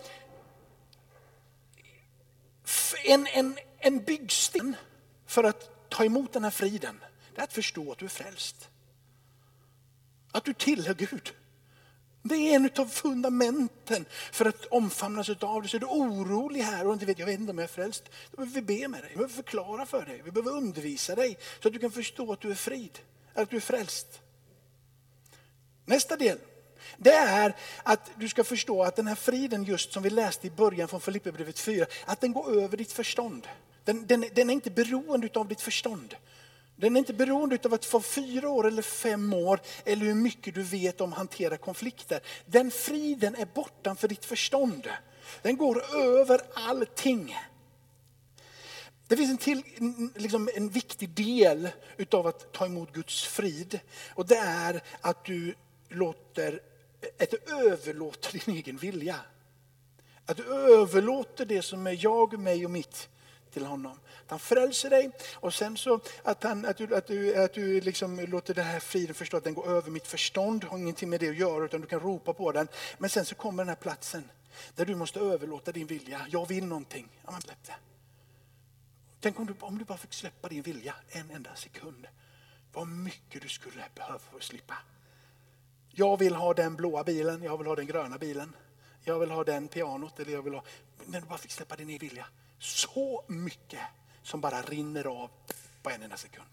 en, 3.04 3.28
en, 3.28 3.58
en 3.78 4.04
byggsten 4.04 4.76
för 5.26 5.44
att 5.44 5.90
ta 5.90 6.06
emot 6.06 6.34
den 6.34 6.44
här 6.44 6.52
friden, 6.52 7.00
det 7.36 7.42
är 7.42 7.44
att 7.44 7.54
förstå 7.54 7.92
att 7.92 7.98
du 7.98 8.06
är 8.06 8.10
frälst. 8.10 8.70
Att 10.32 10.46
du 10.46 10.54
tillhör 10.54 10.94
Gud. 10.94 11.34
Det 12.22 12.36
är 12.36 12.56
en 12.56 12.70
av 12.78 12.86
fundamenten 12.86 14.06
för 14.32 14.46
att 14.46 14.66
omfamnas 14.66 15.30
av 15.30 15.62
det. 15.62 15.68
Så 15.68 15.78
är 15.78 15.82
du 15.82 15.88
orolig 15.88 16.62
här 16.62 16.88
och 16.88 16.94
inte 16.94 17.06
vet, 17.06 17.20
jag 17.20 17.26
vet 17.26 17.40
inte 17.40 17.52
om 17.52 17.58
jag 17.58 17.64
är 17.64 17.74
frälst. 17.74 18.04
Då 18.32 18.38
behöver 18.38 18.62
vi 18.62 18.62
be 18.62 18.88
med 18.88 19.02
dig, 19.02 19.10
vi 19.10 19.16
behöver 19.16 19.34
förklara 19.34 19.86
för 19.86 20.06
dig, 20.06 20.22
vi 20.26 20.32
behöver 20.32 20.58
undervisa 20.58 21.16
dig 21.16 21.38
så 21.62 21.68
att 21.68 21.74
du 21.74 21.80
kan 21.80 21.92
förstå 21.92 22.34
att 22.34 22.42
du 22.42 22.52
är 22.52 22.56
frid, 22.56 23.00
att 23.34 23.50
du 23.50 23.56
är 23.56 23.62
frälst. 23.62 24.22
Nästa 25.86 26.16
del, 26.16 26.40
det 26.98 27.14
är 27.14 27.56
att 27.84 28.12
du 28.16 28.30
ska 28.30 28.44
förstå 28.44 28.84
att 28.84 28.96
den 28.96 29.08
här 29.08 29.16
friden 29.16 29.64
just 29.64 29.94
som 29.94 30.04
vi 30.04 30.10
läste 30.10 30.48
i 30.48 30.52
början 30.52 30.88
från 30.88 31.02
Filipperbrevet 31.02 31.60
4, 31.60 31.86
att 32.06 32.22
den 32.22 32.34
går 32.34 32.62
över 32.62 32.78
ditt 32.78 32.92
förstånd. 32.92 33.48
Den, 33.84 34.06
den, 34.06 34.26
den 34.34 34.50
är 34.50 34.54
inte 34.54 34.72
beroende 34.72 35.30
av 35.34 35.48
ditt 35.48 35.62
förstånd. 35.62 36.16
Den 36.76 36.96
är 36.96 37.00
inte 37.00 37.14
beroende 37.14 37.58
av 37.66 37.74
att 37.74 37.86
få 37.86 38.02
fyra 38.02 38.50
år 38.50 38.68
eller 38.68 38.82
fem 38.82 39.34
år 39.34 39.60
eller 39.86 40.06
hur 40.06 40.16
mycket 40.16 40.56
du 40.56 40.64
vet 40.64 41.02
om 41.02 41.12
att 41.12 41.18
hantera 41.18 41.58
konflikter. 41.58 42.20
Den 42.46 42.72
friden 42.72 43.36
är 43.36 43.46
bortanför 43.46 44.08
ditt 44.08 44.26
förstånd. 44.26 44.90
Den 45.42 45.58
går 45.58 45.96
över 45.96 46.42
allting. 46.54 47.36
Det 49.08 49.18
finns 49.18 49.30
en, 49.30 49.38
till, 49.38 49.64
liksom 50.16 50.50
en 50.56 50.70
viktig 50.70 51.10
del 51.10 51.70
utav 51.98 52.28
att 52.28 52.54
ta 52.54 52.66
emot 52.66 52.94
Guds 52.94 53.24
frid 53.24 53.80
och 54.16 54.26
det 54.28 54.38
är 54.38 54.82
att 55.02 55.26
du 55.26 55.56
låter 55.90 56.62
att 57.20 57.32
du 57.32 57.38
överlåter 57.54 58.46
din 58.46 58.56
egen 58.56 58.78
vilja. 58.78 59.20
Att 60.26 60.38
du 60.38 60.46
överlåter 60.46 61.46
det 61.46 61.62
som 61.62 61.88
är 61.88 61.98
jag, 62.04 62.40
mig 62.40 62.66
och 62.66 62.72
mitt 62.72 63.10
till 63.52 63.66
honom. 63.66 64.00
Att 64.26 64.30
han 64.30 64.40
frälser 64.40 64.90
dig 64.90 65.12
och 65.34 65.54
sen 65.54 65.78
så 65.78 66.00
att, 66.24 66.44
han, 66.44 66.66
att 66.66 66.78
du, 66.78 66.96
att 66.96 67.08
du, 67.08 67.44
att 67.44 67.54
du 67.54 67.82
liksom 67.82 68.20
låter 68.20 68.54
den 68.54 68.66
här 68.66 68.80
friden 68.80 69.16
förstå 69.16 69.38
att 69.38 69.44
den 69.44 69.54
går 69.54 69.68
över 69.68 69.92
mitt 69.92 70.08
förstånd, 70.08 70.64
har 70.64 70.78
ingenting 70.78 71.10
med 71.10 71.20
det 71.20 71.30
att 71.30 71.38
göra 71.38 71.66
utan 71.66 71.82
du 71.82 71.88
kan 71.88 72.00
ropa 72.00 72.34
på 72.34 72.52
den. 72.52 72.68
Men 72.98 73.10
sen 73.10 73.26
så 73.26 73.36
kommer 73.36 73.64
den 73.64 73.70
här 73.70 73.76
platsen 73.76 74.24
där 74.76 74.86
du 74.86 74.96
måste 74.96 75.20
överlåta 75.20 75.72
din 75.72 75.88
vilja. 75.88 76.26
Jag 76.30 76.48
vill 76.48 76.66
någonting. 76.66 77.08
Ja, 77.26 77.32
men 77.32 77.42
släpp 77.42 77.64
det. 77.66 77.76
Tänk 79.20 79.40
om 79.40 79.46
du, 79.46 79.54
om 79.60 79.78
du 79.78 79.86
bara 79.86 79.98
fick 79.98 80.14
släppa 80.14 80.50
din 80.50 80.62
vilja 80.62 80.96
en 81.10 81.32
enda 81.32 81.56
sekund. 81.56 82.08
Vad 82.74 82.88
mycket 82.88 83.42
du 83.42 83.50
skulle 83.50 83.84
behöva 83.96 84.20
för 84.20 84.38
att 84.38 84.44
slippa. 84.44 84.76
Jag 86.00 86.20
vill 86.20 86.36
ha 86.36 86.54
den 86.54 86.76
blåa 86.76 87.04
bilen, 87.04 87.44
jag 87.44 87.58
vill 87.58 87.68
ha 87.68 87.76
den 87.76 87.88
gröna 87.88 88.18
bilen. 88.18 88.56
Jag 89.04 89.20
vill 89.20 89.32
ha 89.32 89.44
den 89.44 89.68
pianot 89.68 90.20
eller 90.20 90.32
jag 90.32 90.42
vill 90.42 90.54
ha... 90.54 90.64
Men 91.06 91.22
du 91.22 91.28
bara 91.28 91.38
fick 91.38 91.52
släppa 91.52 91.76
din 91.76 91.98
vilja. 91.98 92.26
Så 92.60 93.24
mycket 93.28 93.80
som 94.24 94.42
bara 94.42 94.62
rinner 94.62 95.06
av 95.08 95.30
på 95.84 95.90
en 95.90 96.04
enda 96.04 96.18
sekund. 96.18 96.48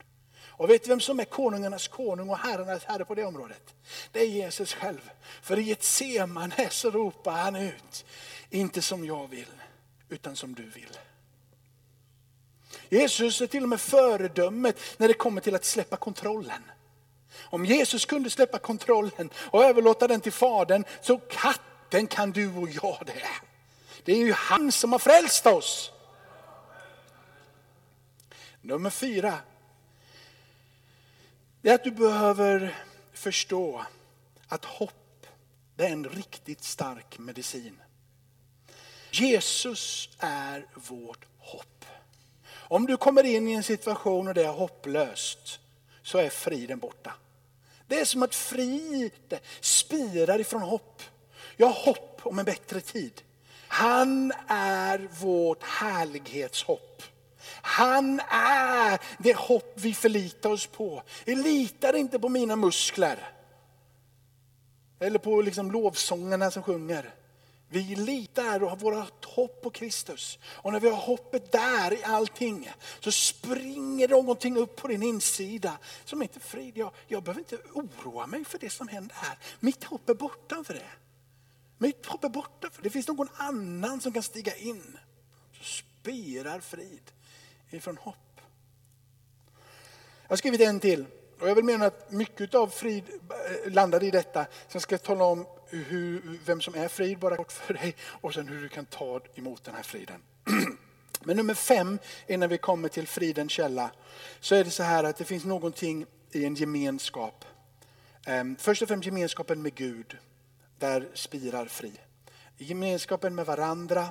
Och 0.46 0.70
vet 0.70 0.82
du 0.82 0.88
vem 0.88 1.00
som 1.00 1.20
är 1.20 1.24
konungarnas 1.24 1.88
konung 1.88 2.30
och 2.30 2.38
herrarnas 2.38 2.84
herre 2.84 3.04
på 3.04 3.14
det 3.14 3.24
området? 3.24 3.74
Det 4.12 4.20
är 4.20 4.26
Jesus 4.26 4.74
själv. 4.74 5.10
För 5.42 5.58
i 5.58 5.62
Getsemane 5.62 6.70
så 6.70 6.90
ropar 6.90 7.32
han 7.32 7.56
ut, 7.56 8.04
inte 8.50 8.82
som 8.82 9.04
jag 9.04 9.26
vill, 9.26 9.52
utan 10.08 10.36
som 10.36 10.54
du 10.54 10.70
vill. 10.70 10.98
Jesus 12.88 13.40
är 13.40 13.46
till 13.46 13.62
och 13.62 13.68
med 13.68 13.80
föredömet 13.80 14.78
när 14.96 15.08
det 15.08 15.14
kommer 15.14 15.40
till 15.40 15.54
att 15.54 15.64
släppa 15.64 15.96
kontrollen. 15.96 16.62
Om 17.42 17.64
Jesus 17.64 18.04
kunde 18.04 18.30
släppa 18.30 18.58
kontrollen 18.58 19.30
och 19.36 19.64
överlåta 19.64 20.08
den 20.08 20.20
till 20.20 20.32
Fadern 20.32 20.84
så 21.00 21.18
katten 21.18 22.06
kan 22.06 22.30
du 22.30 22.56
och 22.56 22.68
jag 22.68 23.02
det. 23.06 23.28
Det 24.04 24.12
är 24.12 24.18
ju 24.18 24.32
han 24.32 24.72
som 24.72 24.92
har 24.92 24.98
frälst 24.98 25.46
oss. 25.46 25.92
Nummer 28.60 28.90
fyra. 28.90 29.38
Det 31.62 31.70
är 31.70 31.74
att 31.74 31.84
du 31.84 31.90
behöver 31.90 32.76
förstå 33.12 33.84
att 34.48 34.64
hopp 34.64 34.92
det 35.76 35.86
är 35.86 35.92
en 35.92 36.08
riktigt 36.08 36.64
stark 36.64 37.18
medicin. 37.18 37.82
Jesus 39.10 40.08
är 40.18 40.66
vårt 40.74 41.24
hopp. 41.38 41.84
Om 42.48 42.86
du 42.86 42.96
kommer 42.96 43.24
in 43.24 43.48
i 43.48 43.52
en 43.52 43.62
situation 43.62 44.28
och 44.28 44.34
det 44.34 44.44
är 44.44 44.52
hopplöst 44.52 45.60
så 46.02 46.18
är 46.18 46.30
friden 46.30 46.78
borta. 46.78 47.14
Det 47.86 48.00
är 48.00 48.04
som 48.04 48.22
att 48.22 48.34
frid 48.34 49.38
spirar 49.60 50.40
ifrån 50.40 50.62
hopp. 50.62 51.02
Jag 51.56 51.66
har 51.66 51.84
hopp 51.84 52.20
om 52.22 52.38
en 52.38 52.44
bättre 52.44 52.80
tid. 52.80 53.22
Han 53.68 54.32
är 54.48 55.08
vårt 55.20 55.62
härlighetshopp. 55.62 57.02
Han 57.62 58.20
är 58.30 59.00
det 59.18 59.36
hopp 59.36 59.72
vi 59.74 59.94
förlitar 59.94 60.50
oss 60.50 60.66
på. 60.66 61.02
Vi 61.24 61.34
litar 61.34 61.96
inte 61.96 62.18
på 62.18 62.28
mina 62.28 62.56
muskler. 62.56 63.32
Eller 65.00 65.18
på 65.18 65.40
liksom 65.40 65.70
lovsångerna 65.70 66.50
som 66.50 66.62
sjunger. 66.62 67.14
Vi 67.68 67.96
litar 67.96 68.62
och 68.62 68.70
har 68.70 68.76
vårt 68.76 69.24
hopp 69.24 69.62
på 69.62 69.70
Kristus. 69.70 70.38
Och 70.44 70.72
när 70.72 70.80
vi 70.80 70.88
har 70.88 70.96
hoppet 70.96 71.52
där 71.52 71.92
i 71.92 72.04
allting 72.04 72.70
så 73.00 73.12
springer 73.12 74.08
någonting 74.08 74.56
upp 74.56 74.76
på 74.76 74.88
din 74.88 75.02
insida 75.02 75.78
som 76.04 76.22
inte 76.22 76.40
frid. 76.40 76.76
Jag, 76.76 76.90
jag 77.06 77.22
behöver 77.22 77.40
inte 77.40 77.58
oroa 77.72 78.26
mig 78.26 78.44
för 78.44 78.58
det 78.58 78.70
som 78.70 78.88
händer 78.88 79.16
här. 79.16 79.38
Mitt 79.60 79.84
hopp 79.84 80.08
är 80.08 80.14
borta 80.14 80.64
för 80.64 80.74
det. 80.74 80.90
Mitt 81.78 82.06
hopp 82.06 82.24
är 82.24 82.28
borta 82.28 82.70
för 82.70 82.82
det. 82.82 82.88
Det 82.88 82.92
finns 82.92 83.08
någon 83.08 83.28
annan 83.36 84.00
som 84.00 84.12
kan 84.12 84.22
stiga 84.22 84.56
in. 84.56 84.98
Så 85.52 85.64
spirar 85.64 86.60
frid 86.60 87.10
ifrån 87.70 87.96
hopp. 87.96 88.40
Jag 90.22 90.28
har 90.28 90.36
skrivit 90.36 90.60
en 90.60 90.80
till. 90.80 91.06
Och 91.40 91.48
jag 91.48 91.54
vill 91.54 91.64
mena 91.64 91.86
att 91.86 92.12
mycket 92.12 92.54
av 92.54 92.68
frid 92.68 93.04
landade 93.08 93.70
landar 93.70 94.04
i 94.04 94.10
detta. 94.10 94.46
Sen 94.68 94.80
ska 94.80 94.94
jag 94.94 95.02
tala 95.02 95.24
om 95.24 95.46
hur, 95.70 96.38
vem 96.44 96.60
som 96.60 96.74
är 96.74 96.88
frid, 96.88 97.18
bara 97.18 97.36
kort 97.36 97.52
för 97.52 97.74
dig. 97.74 97.96
Och 98.20 98.34
sen 98.34 98.48
hur 98.48 98.62
du 98.62 98.68
kan 98.68 98.86
ta 98.86 99.20
emot 99.34 99.64
den 99.64 99.74
här 99.74 99.82
friden. 99.82 100.22
Men 101.24 101.36
nummer 101.36 101.54
fem, 101.54 101.98
innan 102.26 102.48
vi 102.48 102.58
kommer 102.58 102.88
till 102.88 103.06
fridens 103.06 103.52
källa, 103.52 103.90
så 104.40 104.54
är 104.54 104.64
det 104.64 104.70
så 104.70 104.82
här 104.82 105.04
att 105.04 105.16
det 105.16 105.24
finns 105.24 105.44
någonting 105.44 106.06
i 106.32 106.44
en 106.44 106.54
gemenskap. 106.54 107.44
Ehm, 108.26 108.56
först 108.56 108.82
och 108.82 108.88
främst 108.88 109.06
gemenskapen 109.06 109.62
med 109.62 109.74
Gud, 109.74 110.16
där 110.78 111.08
spirar 111.14 111.66
fri. 111.66 111.92
Gemenskapen 112.56 113.34
med 113.34 113.46
varandra, 113.46 114.08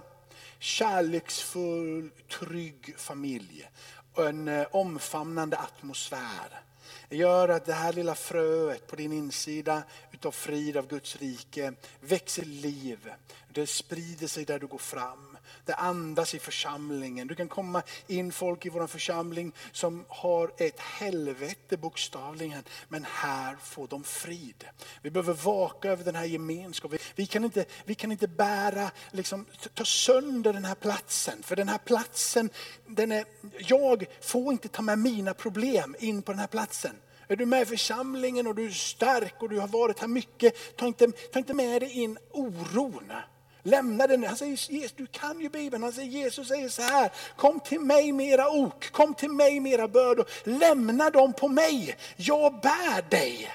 kärleksfull, 0.59 2.09
trygg 2.39 2.95
familj 2.97 3.69
en 4.17 4.47
eh, 4.47 4.67
omfamnande 4.71 5.57
atmosfär 5.57 6.61
gör 7.09 7.49
att 7.49 7.65
det 7.65 7.73
här 7.73 7.93
lilla 7.93 8.15
fröet 8.15 8.87
på 8.87 8.95
din 8.95 9.13
insida 9.13 9.83
utav 10.11 10.31
frid 10.31 10.77
av 10.77 10.87
Guds 10.87 11.15
rike 11.15 11.73
växer 11.99 12.45
liv. 12.45 13.11
Det 13.49 13.67
sprider 13.67 14.27
sig 14.27 14.45
där 14.45 14.59
du 14.59 14.67
går 14.67 14.77
fram. 14.77 15.34
Det 15.65 15.73
andas 15.73 16.35
i 16.35 16.39
församlingen. 16.39 17.27
Du 17.27 17.35
kan 17.35 17.47
komma 17.47 17.83
in 18.07 18.31
folk 18.31 18.65
i 18.65 18.69
vår 18.69 18.87
församling 18.87 19.51
som 19.71 20.05
har 20.07 20.51
ett 20.57 20.79
helvete 20.79 21.77
bokstavligen. 21.77 22.63
Men 22.87 23.05
här 23.09 23.55
får 23.63 23.87
de 23.87 24.03
frid. 24.03 24.65
Vi 25.01 25.09
behöver 25.09 25.33
vaka 25.33 25.89
över 25.89 26.03
den 26.03 26.15
här 26.15 26.25
gemenskapen. 26.25 26.99
Vi 27.15 27.25
kan 27.25 27.43
inte, 27.43 27.65
vi 27.85 27.95
kan 27.95 28.11
inte 28.11 28.27
bära, 28.27 28.91
liksom, 29.11 29.45
ta 29.73 29.85
sönder 29.85 30.53
den 30.53 30.65
här 30.65 30.75
platsen. 30.75 31.43
För 31.43 31.55
den 31.55 31.69
här 31.69 31.77
platsen, 31.77 32.49
den 32.87 33.11
är, 33.11 33.25
jag 33.59 34.05
får 34.21 34.51
inte 34.51 34.67
ta 34.67 34.81
med 34.81 34.99
mina 34.99 35.33
problem 35.33 35.95
in 35.99 36.21
på 36.21 36.31
den 36.31 36.39
här 36.39 36.47
platsen. 36.47 36.95
Är 37.27 37.35
du 37.35 37.45
med 37.45 37.61
i 37.61 37.65
församlingen 37.65 38.47
och 38.47 38.55
du 38.55 38.65
är 38.65 38.69
stark 38.69 39.43
och 39.43 39.49
du 39.49 39.59
har 39.59 39.67
varit 39.67 39.99
här 39.99 40.07
mycket, 40.07 40.77
ta 40.77 40.87
inte, 40.87 41.11
ta 41.11 41.39
inte 41.39 41.53
med 41.53 41.81
dig 41.81 41.91
in 41.91 42.17
oron. 42.31 43.11
Lämna 43.67 44.07
den. 44.07 44.23
Han 44.23 44.37
säger, 44.37 44.97
du 44.97 45.07
kan 45.07 45.39
ju 45.39 45.49
Bibeln. 45.49 45.83
Han 45.83 45.93
säger, 45.93 46.09
Jesus 46.09 46.47
säger 46.47 46.69
så 46.69 46.81
här, 46.81 47.11
kom 47.35 47.59
till 47.59 47.79
mig 47.79 48.11
med 48.11 48.27
era 48.27 48.49
ok, 48.49 48.91
kom 48.91 49.13
till 49.13 49.29
mig 49.29 49.59
med 49.59 49.71
era 49.71 49.87
bördor, 49.87 50.25
lämna 50.43 51.09
dem 51.09 51.33
på 51.33 51.47
mig, 51.47 51.95
jag 52.15 52.61
bär 52.61 53.09
dig. 53.09 53.49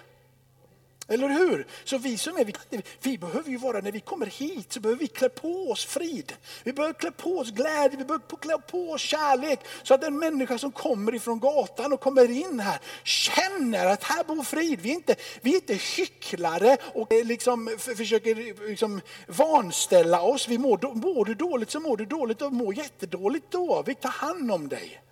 Eller 1.11 1.29
hur? 1.29 1.67
Så 1.85 1.99
vi 1.99 2.19
som 2.19 2.37
är, 2.37 2.45
vi, 2.45 2.83
vi 3.03 3.19
behöver 3.19 3.51
ju 3.51 3.57
vara, 3.57 3.81
när 3.81 3.93
vi 3.93 4.01
kommer 4.01 4.27
hit 4.27 4.73
så 4.73 4.81
behöver 4.81 5.01
vi 5.01 5.07
klä 5.07 5.29
på 5.29 5.71
oss 5.71 5.85
frid. 5.85 6.33
Vi 6.65 6.73
behöver 6.73 6.95
klä 6.95 7.11
på 7.11 7.39
oss 7.39 7.51
glädje, 7.51 7.99
vi 7.99 8.05
behöver 8.05 8.37
klä 8.41 8.59
på 8.59 8.91
oss 8.91 9.01
kärlek. 9.01 9.61
Så 9.83 9.95
att 9.95 10.05
en 10.05 10.19
människa 10.19 10.59
som 10.59 10.73
kommer 10.73 11.15
ifrån 11.15 11.41
gatan 11.41 11.93
och 11.93 12.01
kommer 12.01 12.31
in 12.31 12.61
här 12.61 12.79
känner 13.05 13.87
att 13.87 14.03
här 14.03 14.25
bor 14.25 14.43
frid. 14.43 14.81
Vi 14.81 14.91
är 14.91 14.95
inte, 14.95 15.17
vi 15.41 15.51
är 15.51 15.55
inte 15.55 15.75
hycklare 15.75 16.77
och 16.95 17.13
eh, 17.13 17.25
liksom 17.25 17.77
försöker 17.79 18.69
liksom 18.69 19.01
vanställa 19.27 20.23
oss. 20.23 20.49
Vi 20.49 20.59
mår, 20.59 20.95
mår 20.95 21.25
du 21.25 21.35
dåligt 21.35 21.71
så 21.71 21.81
mår 21.81 21.97
du 21.97 22.05
dåligt 22.07 22.43
och 22.43 22.53
mår 22.53 22.75
jättedåligt 22.75 23.47
då. 23.51 23.83
Vi 23.87 23.95
tar 23.95 24.11
hand 24.11 24.53
om 24.53 24.69
dig. 24.69 25.03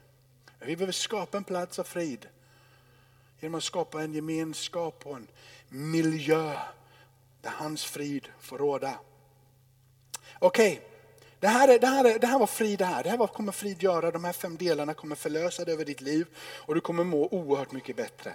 Vi 0.60 0.76
behöver 0.76 0.92
skapa 0.92 1.36
en 1.36 1.44
plats 1.44 1.78
av 1.78 1.84
frid. 1.84 2.26
Genom 3.40 3.58
att 3.58 3.64
skapa 3.64 4.02
en 4.02 4.12
gemenskap 4.12 5.06
och 5.06 5.16
en 5.16 5.28
miljö 5.68 6.52
där 7.42 7.50
hans 7.50 7.84
frid 7.84 8.28
får 8.40 8.58
råda. 8.58 8.94
Okej, 10.38 10.72
okay. 10.72 10.84
det, 11.40 11.48
här 11.48 11.78
det, 11.78 11.86
här 11.86 12.18
det 12.18 12.26
här 12.26 12.38
var 12.38 12.46
frid 12.46 12.78
det 12.78 12.84
här. 12.84 13.02
Det 13.02 13.10
här 13.10 13.26
kommer 13.26 13.52
frid 13.52 13.82
göra. 13.82 14.10
De 14.10 14.24
här 14.24 14.32
fem 14.32 14.56
delarna 14.56 14.94
kommer 14.94 15.16
förlösa 15.16 15.64
dig 15.64 15.74
över 15.74 15.84
ditt 15.84 16.00
liv 16.00 16.26
och 16.40 16.74
du 16.74 16.80
kommer 16.80 17.04
må 17.04 17.26
oerhört 17.26 17.72
mycket 17.72 17.96
bättre. 17.96 18.34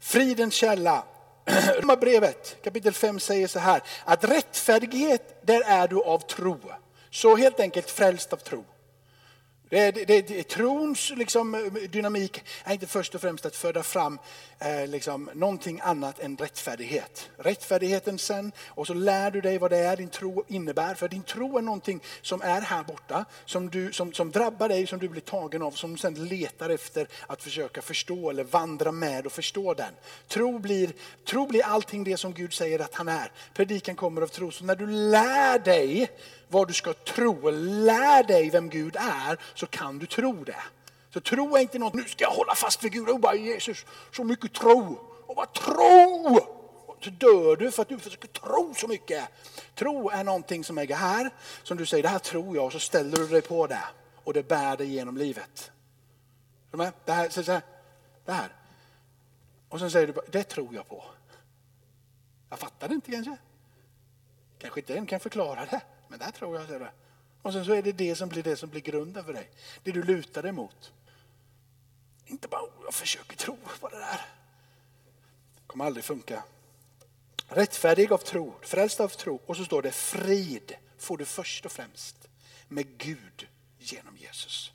Fridens 0.00 0.54
källa. 0.54 1.04
brevet 2.00 2.56
kapitel 2.64 2.92
5 2.92 3.20
säger 3.20 3.48
så 3.48 3.58
här 3.58 3.82
att 4.04 4.24
rättfärdighet 4.24 5.46
där 5.46 5.62
är 5.66 5.88
du 5.88 6.02
av 6.02 6.18
tro. 6.18 6.58
Så 7.10 7.36
helt 7.36 7.60
enkelt 7.60 7.90
frälst 7.90 8.32
av 8.32 8.36
tro. 8.36 8.64
Eh, 9.72 9.94
det, 9.94 10.04
det, 10.04 10.20
det, 10.28 10.48
trons 10.48 11.12
liksom, 11.16 11.54
eh, 11.54 11.90
dynamik 11.90 12.44
är 12.64 12.72
inte 12.72 12.86
först 12.86 13.14
och 13.14 13.20
främst 13.20 13.46
att 13.46 13.56
föda 13.56 13.82
fram 13.82 14.18
eh, 14.58 14.86
liksom, 14.86 15.30
någonting 15.34 15.80
annat 15.82 16.20
än 16.20 16.36
rättfärdighet. 16.36 17.30
Rättfärdigheten 17.36 18.18
sen, 18.18 18.52
och 18.68 18.86
så 18.86 18.94
lär 18.94 19.30
du 19.30 19.40
dig 19.40 19.58
vad 19.58 19.70
det 19.70 19.78
är 19.78 19.96
din 19.96 20.08
tro 20.08 20.44
innebär. 20.48 20.94
För 20.94 21.08
din 21.08 21.22
tro 21.22 21.58
är 21.58 21.62
någonting 21.62 22.00
som 22.22 22.42
är 22.42 22.60
här 22.60 22.82
borta, 22.82 23.24
som, 23.44 23.70
du, 23.70 23.92
som, 23.92 24.12
som 24.12 24.30
drabbar 24.30 24.68
dig, 24.68 24.86
som 24.86 24.98
du 24.98 25.08
blir 25.08 25.20
tagen 25.20 25.62
av, 25.62 25.70
som 25.70 25.98
sen 25.98 26.14
letar 26.14 26.70
efter 26.70 27.08
att 27.26 27.42
försöka 27.42 27.82
förstå 27.82 28.30
eller 28.30 28.44
vandra 28.44 28.92
med 28.92 29.26
och 29.26 29.32
förstå 29.32 29.74
den. 29.74 29.92
Tro 30.28 30.58
blir, 30.58 30.92
tro 31.24 31.46
blir 31.46 31.64
allting 31.64 32.04
det 32.04 32.16
som 32.16 32.34
Gud 32.34 32.52
säger 32.52 32.78
att 32.78 32.94
han 32.94 33.08
är. 33.08 33.32
Predikan 33.54 33.96
kommer 33.96 34.22
av 34.22 34.26
tro. 34.26 34.50
Så 34.50 34.64
när 34.64 34.76
du 34.76 34.86
lär 34.86 35.58
dig 35.58 36.10
vad 36.50 36.68
du 36.68 36.74
ska 36.74 36.92
tro, 36.92 37.50
lär 37.50 38.22
dig 38.22 38.50
vem 38.50 38.68
Gud 38.68 38.96
är, 38.96 39.38
så 39.54 39.66
kan 39.66 39.98
du 39.98 40.06
tro 40.06 40.44
det. 40.44 40.62
Så 41.12 41.20
tro 41.20 41.56
är 41.56 41.60
inte 41.60 41.78
något, 41.78 41.94
nu 41.94 42.04
ska 42.04 42.24
jag 42.24 42.30
hålla 42.30 42.54
fast 42.54 42.84
vid 42.84 42.92
Gud 42.92 43.08
och 43.08 43.20
bara 43.20 43.34
Jesus, 43.34 43.86
så 44.12 44.24
mycket 44.24 44.54
tro. 44.54 44.98
Och 45.26 45.36
bara 45.36 45.46
tro! 45.46 46.38
Så 47.04 47.10
dör 47.10 47.56
du 47.56 47.70
för 47.70 47.82
att 47.82 47.88
du 47.88 47.98
försöker 47.98 48.28
tro 48.28 48.74
så 48.74 48.88
mycket. 48.88 49.28
Tro 49.74 50.10
är 50.10 50.24
någonting 50.24 50.64
som 50.64 50.78
äger 50.78 50.96
här, 50.96 51.30
som 51.62 51.76
du 51.76 51.86
säger, 51.86 52.02
det 52.02 52.08
här 52.08 52.18
tror 52.18 52.56
jag, 52.56 52.64
och 52.64 52.72
så 52.72 52.78
ställer 52.78 53.16
du 53.16 53.26
dig 53.26 53.42
på 53.42 53.66
det. 53.66 53.82
Och 54.24 54.32
det 54.32 54.48
bär 54.48 54.76
dig 54.76 54.86
genom 54.86 55.16
livet. 55.16 55.70
Det 56.70 57.12
här, 57.12 57.28
så 57.28 57.52
här, 57.52 57.62
det 58.24 58.32
här. 58.32 58.48
Och 59.68 59.78
sen 59.78 59.90
säger 59.90 60.06
du, 60.06 60.14
det 60.30 60.44
tror 60.44 60.74
jag 60.74 60.88
på. 60.88 61.04
Jag 62.50 62.58
fattar 62.58 62.88
det 62.88 62.94
inte 62.94 63.10
kanske. 63.10 63.36
Kanske 64.58 64.80
inte 64.80 64.94
en 64.94 65.06
kan 65.06 65.20
förklara 65.20 65.66
det. 65.70 65.80
Men 66.10 66.18
där 66.18 66.30
tror 66.30 66.56
jag, 66.56 66.66
säger 66.66 66.92
Och 67.42 67.52
sen 67.52 67.64
så 67.64 67.72
är 67.72 67.82
det 67.82 67.92
det 67.92 68.16
som 68.16 68.28
blir 68.28 68.42
det 68.42 68.56
som 68.56 68.70
blir 68.70 68.80
grunden 68.80 69.24
för 69.24 69.32
dig. 69.32 69.50
Det 69.82 69.92
du 69.92 70.02
lutar 70.02 70.42
dig 70.42 70.52
mot. 70.52 70.92
Inte 72.26 72.48
bara, 72.48 72.62
oh, 72.62 72.84
jag 72.84 72.94
försöker 72.94 73.36
tro 73.36 73.58
på 73.80 73.88
det 73.88 73.98
där. 73.98 74.20
Det 75.54 75.66
kommer 75.66 75.84
aldrig 75.84 76.04
funka. 76.04 76.42
Rättfärdig 77.48 78.12
av 78.12 78.18
tro, 78.18 78.54
frälst 78.62 79.00
av 79.00 79.08
tro. 79.08 79.40
Och 79.46 79.56
så 79.56 79.64
står 79.64 79.82
det 79.82 79.92
frid 79.92 80.76
får 80.98 81.16
du 81.16 81.24
först 81.24 81.66
och 81.66 81.72
främst 81.72 82.28
med 82.68 82.98
Gud 82.98 83.48
genom 83.78 84.16
Jesus. 84.16 84.72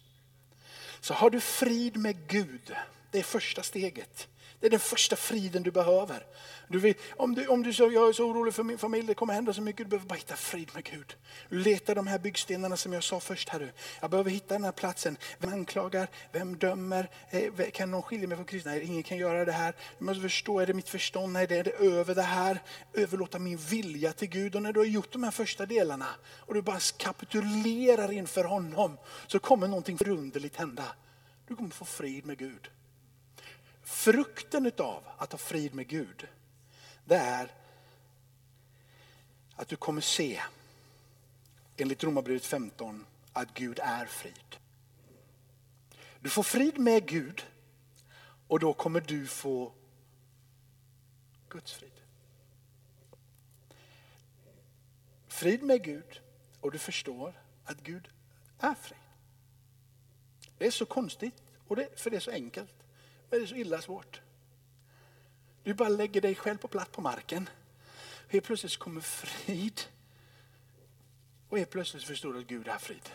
Så 1.00 1.14
har 1.14 1.30
du 1.30 1.40
frid 1.40 1.98
med 1.98 2.28
Gud, 2.28 2.76
det 3.12 3.20
är 3.20 3.24
första 3.24 3.64
steget. 3.64 4.28
Det 4.66 4.70
är 4.70 4.72
den 4.72 4.80
första 4.80 5.16
friden 5.16 5.64
du 5.64 5.72
behöver. 5.72 6.26
Du 6.68 6.80
vet, 6.80 6.98
om 7.16 7.36
du, 7.36 7.48
om 7.48 7.64
du 7.64 7.74
så, 7.74 7.92
jag 7.92 8.10
är 8.10 8.14
så 8.14 8.26
orolig 8.26 8.54
för 8.54 8.64
min 8.64 8.78
familj, 8.78 9.08
det 9.08 9.14
kommer 9.14 9.34
hända 9.34 9.54
så 9.54 9.62
mycket. 9.62 9.86
Du 9.86 9.90
behöver 9.90 10.08
bara 10.08 10.16
hitta 10.16 10.36
frid 10.36 10.72
med 10.74 10.84
Gud. 10.84 11.16
Du 11.50 11.60
letar 11.60 11.96
de 11.96 12.08
här 12.08 12.20
byggstenarna 12.20 12.78
som 12.78 12.94
jag 12.94 13.04
sa 13.04 13.20
först 13.20 13.50
Herre. 13.50 13.70
Jag 14.02 14.10
behöver 14.10 14.32
hitta 14.32 14.54
den 14.54 14.64
här 14.64 14.72
platsen. 14.72 15.18
Vem 15.40 15.54
anklagar? 15.54 16.08
Vem 16.32 16.58
dömer? 16.58 17.10
Eh, 17.30 17.70
kan 17.74 17.92
någon 17.92 18.02
skilja 18.02 18.28
mig 18.28 18.38
från 18.38 18.46
Kristus? 18.46 18.66
Nej, 18.66 18.84
ingen 18.84 19.04
kan 19.04 19.18
göra 19.18 19.46
det 19.46 19.52
här. 19.52 19.76
Du 20.00 20.06
måste 20.06 20.22
förstå, 20.22 20.60
är 20.60 20.66
det 20.66 20.74
mitt 20.74 20.90
förstånd? 20.90 21.34
Nej, 21.34 21.48
det 21.48 21.58
är 21.58 21.64
det 21.64 21.72
över 21.72 22.16
det 22.16 22.22
här. 22.22 22.62
Överlåta 22.94 23.40
min 23.40 23.58
vilja 23.58 24.14
till 24.14 24.30
Gud. 24.30 24.56
Och 24.56 24.62
när 24.62 24.74
du 24.74 24.80
har 24.80 24.88
gjort 24.88 25.12
de 25.12 25.24
här 25.24 25.32
första 25.32 25.66
delarna 25.66 26.08
och 26.40 26.54
du 26.54 26.62
bara 26.62 26.80
kapitulerar 26.98 28.12
inför 28.12 28.44
honom 28.44 28.98
så 29.28 29.40
kommer 29.40 29.68
någonting 29.68 29.98
förunderligt 29.98 30.58
hända. 30.58 30.86
Du 31.48 31.56
kommer 31.56 31.70
få 31.70 31.86
frid 31.86 32.26
med 32.26 32.38
Gud. 32.38 32.70
Frukten 33.86 34.72
av 34.78 35.04
att 35.18 35.32
ha 35.32 35.40
frid 35.40 35.74
med 35.74 35.88
Gud, 35.88 36.28
det 37.06 37.16
är 37.16 37.52
att 39.56 39.68
du 39.68 39.76
kommer 39.76 40.02
se, 40.02 40.42
enligt 41.78 42.04
Romarbrevet 42.04 42.46
15, 42.46 43.06
att 43.34 43.54
Gud 43.54 43.80
är 43.80 44.06
frid. 44.06 44.56
Du 46.20 46.30
får 46.30 46.44
frid 46.44 46.78
med 46.78 47.08
Gud 47.08 47.46
och 48.48 48.60
då 48.60 48.74
kommer 48.74 49.02
du 49.02 49.28
få 49.28 49.74
Guds 51.50 51.74
frid. 51.74 52.02
Frid 55.28 55.64
med 55.64 55.84
Gud 55.84 56.22
och 56.62 56.72
du 56.72 56.78
förstår 56.78 57.42
att 57.66 57.78
Gud 57.84 58.10
är 58.60 58.76
frid. 58.76 59.00
Det 60.58 60.68
är 60.68 60.72
så 60.72 60.86
konstigt, 60.86 61.44
och 61.68 61.76
det, 61.76 62.00
för 62.00 62.10
det 62.10 62.16
är 62.16 62.22
så 62.22 62.32
enkelt 62.32 62.75
är 63.36 63.40
det 63.40 63.48
så 63.48 63.56
illa 63.56 63.82
svårt. 63.82 64.22
Du 65.64 65.74
bara 65.74 65.90
lägger 65.90 66.22
dig 66.22 66.36
själv 66.36 66.58
på 66.58 66.68
platt 66.68 66.92
på 66.92 67.02
marken. 67.02 67.50
Helt 68.30 68.46
plötsligt 68.46 68.78
kommer 68.78 69.02
frid. 69.02 69.82
Och 71.50 71.58
helt 71.58 71.70
plötsligt 71.70 72.04
förstår 72.04 72.34
du 72.34 72.40
att 72.40 72.48
Gud 72.48 72.68
är 72.68 72.78
frid. 72.78 73.10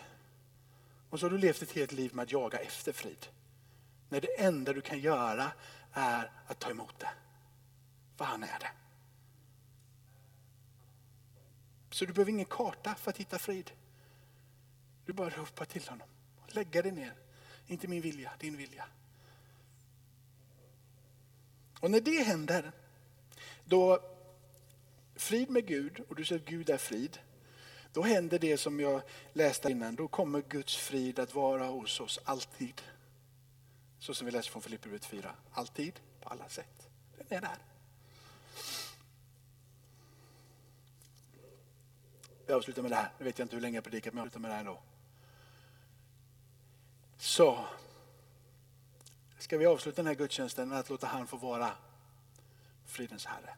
Och 1.10 1.20
så 1.20 1.26
har 1.26 1.30
du 1.30 1.38
levt 1.38 1.62
ett 1.62 1.72
helt 1.72 1.92
liv 1.92 2.14
med 2.14 2.22
att 2.22 2.32
jaga 2.32 2.58
efter 2.58 2.92
frid. 2.92 3.26
När 4.08 4.20
det 4.20 4.40
enda 4.40 4.72
du 4.72 4.80
kan 4.80 4.98
göra 4.98 5.52
är 5.92 6.30
att 6.46 6.58
ta 6.58 6.70
emot 6.70 6.98
det. 6.98 7.10
För 8.16 8.24
han 8.24 8.42
är 8.42 8.58
det. 8.58 8.70
Så 11.90 12.04
du 12.04 12.12
behöver 12.12 12.32
ingen 12.32 12.44
karta 12.44 12.94
för 12.94 13.10
att 13.10 13.16
hitta 13.16 13.38
frid. 13.38 13.70
Du 15.06 15.12
bara 15.12 15.30
ropar 15.30 15.64
till 15.64 15.88
honom. 15.88 16.08
Lägga 16.46 16.82
dig 16.82 16.92
ner. 16.92 17.14
Inte 17.66 17.88
min 17.88 18.02
vilja, 18.02 18.32
din 18.38 18.56
vilja. 18.56 18.84
Och 21.80 21.90
när 21.90 22.00
det 22.00 22.22
händer, 22.22 22.72
då 23.64 24.00
frid 25.14 25.50
med 25.50 25.66
Gud 25.66 26.00
och 26.08 26.16
du 26.16 26.24
säger 26.24 26.40
att 26.40 26.48
Gud 26.48 26.70
är 26.70 26.76
frid. 26.76 27.18
Då 27.92 28.02
händer 28.02 28.38
det 28.38 28.56
som 28.56 28.80
jag 28.80 29.02
läste 29.32 29.70
innan. 29.70 29.94
Då 29.94 30.08
kommer 30.08 30.42
Guds 30.48 30.76
frid 30.76 31.18
att 31.18 31.34
vara 31.34 31.66
hos 31.66 32.00
oss 32.00 32.18
alltid. 32.24 32.82
Så 33.98 34.14
som 34.14 34.24
vi 34.24 34.30
läser 34.30 34.50
från 34.50 34.62
Filipperbrevet 34.62 35.04
4. 35.04 35.34
Alltid, 35.52 36.00
på 36.20 36.28
alla 36.28 36.48
sätt. 36.48 36.88
Den 37.18 37.38
är 37.38 37.40
där. 37.40 37.58
Jag 42.46 42.56
avslutar 42.56 42.82
med 42.82 42.90
det 42.90 42.96
här. 42.96 43.12
Nu 43.18 43.24
vet 43.24 43.38
jag 43.38 43.44
inte 43.44 43.56
hur 43.56 43.60
länge 43.60 43.76
jag 43.76 43.84
predikat 43.84 44.14
men 44.14 44.18
jag 44.18 44.26
avslutar 44.26 44.40
med 44.40 44.50
det 44.50 44.54
här 44.54 44.60
ändå. 44.60 44.82
Så 47.18 47.64
ska 49.42 49.58
vi 49.58 49.66
avsluta 49.66 49.96
den 49.96 50.06
här 50.06 50.14
gudstjänsten 50.14 50.68
med 50.68 50.78
att 50.78 50.90
låta 50.90 51.06
han 51.06 51.26
få 51.26 51.36
vara 51.36 51.72
fridens 52.84 53.26
Herre. 53.26 53.54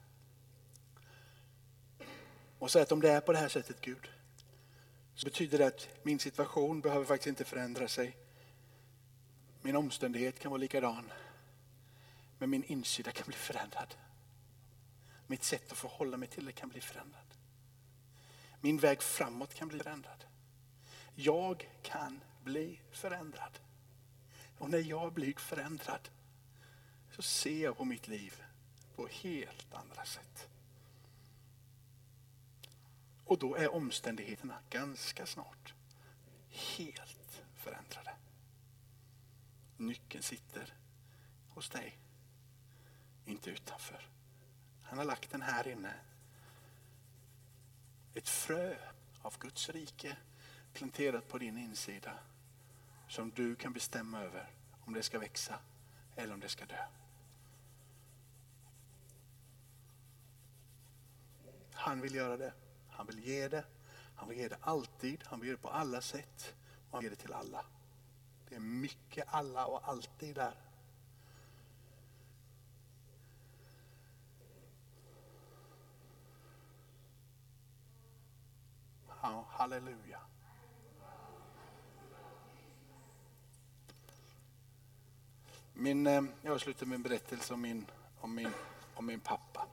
Och 2.59 2.71
säga 2.71 2.83
att 2.83 2.93
om 2.93 3.01
det 3.01 3.11
är 3.11 3.21
på 3.21 3.33
det 3.33 3.39
här 3.39 3.49
sättet 3.49 3.81
Gud, 3.81 4.11
så 5.15 5.25
betyder 5.25 5.59
det 5.59 5.67
att 5.67 5.89
min 6.03 6.19
situation 6.19 6.81
behöver 6.81 7.05
faktiskt 7.05 7.27
inte 7.27 7.45
förändra 7.45 7.89
sig. 7.89 8.17
Min 9.63 9.77
omständighet 9.77 10.39
kan 10.39 10.51
vara 10.51 10.61
likadan. 10.61 11.13
Men 12.39 12.51
min 12.51 12.65
insida 12.65 13.11
kan 13.11 13.27
bli 13.27 13.37
förändrad. 13.37 13.95
Mitt 15.27 15.45
sätt 15.45 15.73
att 15.73 15.79
förhålla 15.79 16.17
mig 16.17 16.29
till 16.29 16.45
det 16.45 16.53
kan 16.53 16.69
bli 16.69 16.81
förändrad. 16.81 17.35
Min 18.61 18.79
väg 18.79 19.03
framåt 19.03 19.55
kan 19.55 19.69
bli 19.69 19.79
förändrad. 19.79 20.25
Jag 21.15 21.69
kan 21.83 22.21
bli 22.43 22.81
förändrad. 22.91 23.59
Och 24.63 24.71
när 24.71 24.79
jag 24.79 25.13
blir 25.13 25.35
förändrad 25.35 26.09
så 27.11 27.23
ser 27.23 27.63
jag 27.63 27.77
på 27.77 27.85
mitt 27.85 28.09
liv 28.09 28.43
på 28.97 29.07
helt 29.07 29.75
andra 29.75 30.05
sätt. 30.05 30.49
Och 33.25 33.39
då 33.39 33.57
är 33.57 33.75
omständigheterna 33.75 34.59
ganska 34.71 35.27
snart 35.27 35.75
helt 36.51 37.43
förändrade. 37.55 38.15
Nyckeln 39.77 40.23
sitter 40.23 40.75
hos 41.49 41.69
dig, 41.69 41.99
inte 43.25 43.51
utanför. 43.51 44.09
Han 44.83 44.99
har 44.99 45.05
lagt 45.05 45.31
den 45.31 45.43
här 45.43 45.69
inne. 45.69 45.95
Ett 48.15 48.29
frö 48.29 48.77
av 49.23 49.39
Guds 49.39 49.69
rike 49.69 50.17
planterat 50.73 51.29
på 51.29 51.39
din 51.39 51.59
insida 51.59 52.19
som 53.13 53.31
du 53.31 53.55
kan 53.55 53.73
bestämma 53.73 54.21
över 54.21 54.51
om 54.85 54.93
det 54.93 55.03
ska 55.03 55.19
växa 55.19 55.59
eller 56.17 56.35
om 56.35 56.41
det 56.41 56.49
ska 56.49 56.67
dö. 56.67 56.85
Han 61.73 62.01
vill 62.01 62.15
göra 62.15 62.37
det. 62.37 62.53
Han 62.91 63.07
vill 63.07 63.19
ge 63.19 63.49
det. 63.49 63.65
Han 64.17 64.29
vill 64.29 64.39
ge 64.39 64.49
det 64.49 64.59
alltid. 64.61 65.25
Han 65.27 65.41
vill 65.41 65.49
ge 65.49 65.55
det 65.55 65.63
på 65.63 65.69
alla 65.69 66.01
sätt. 66.01 66.55
Och 66.91 66.93
han 66.97 67.03
ger 67.03 67.11
det 67.11 67.17
till 67.17 67.33
alla. 67.33 67.65
Det 68.49 68.55
är 68.55 68.61
mycket 68.61 69.25
alla 69.29 69.67
och 69.67 69.89
alltid 69.89 70.35
där. 70.35 70.55
Ja, 79.23 79.47
halleluja. 79.49 80.12
Min, 85.75 86.07
eh, 86.07 86.23
jag 86.43 86.55
avslutar 86.55 86.87
med 86.87 86.97
en 86.97 87.03
berättelse 87.03 87.55
om 87.55 87.61
min, 87.61 87.87
om 88.21 88.35
min, 88.35 88.51
om 88.95 89.07
min 89.07 89.21
pappa. 89.21 89.67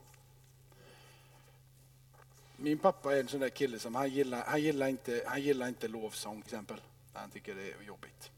Min 2.55 2.77
pappa 2.77 3.15
är 3.15 3.19
en 3.19 3.27
sån 3.27 3.39
där 3.39 3.49
kille 3.49 3.79
som 3.79 3.95
han 3.95 4.09
gillar, 4.09 4.43
han 4.47 4.61
gillar, 4.61 4.87
inte, 4.87 5.23
han 5.27 5.41
gillar 5.41 5.67
inte 5.67 5.87
lovsång 5.87 6.41
till 6.41 6.53
exempel. 6.53 6.81
Han 7.13 7.29
tycker 7.29 7.55
det 7.55 7.71
är 7.71 7.83
jobbigt. 7.87 8.31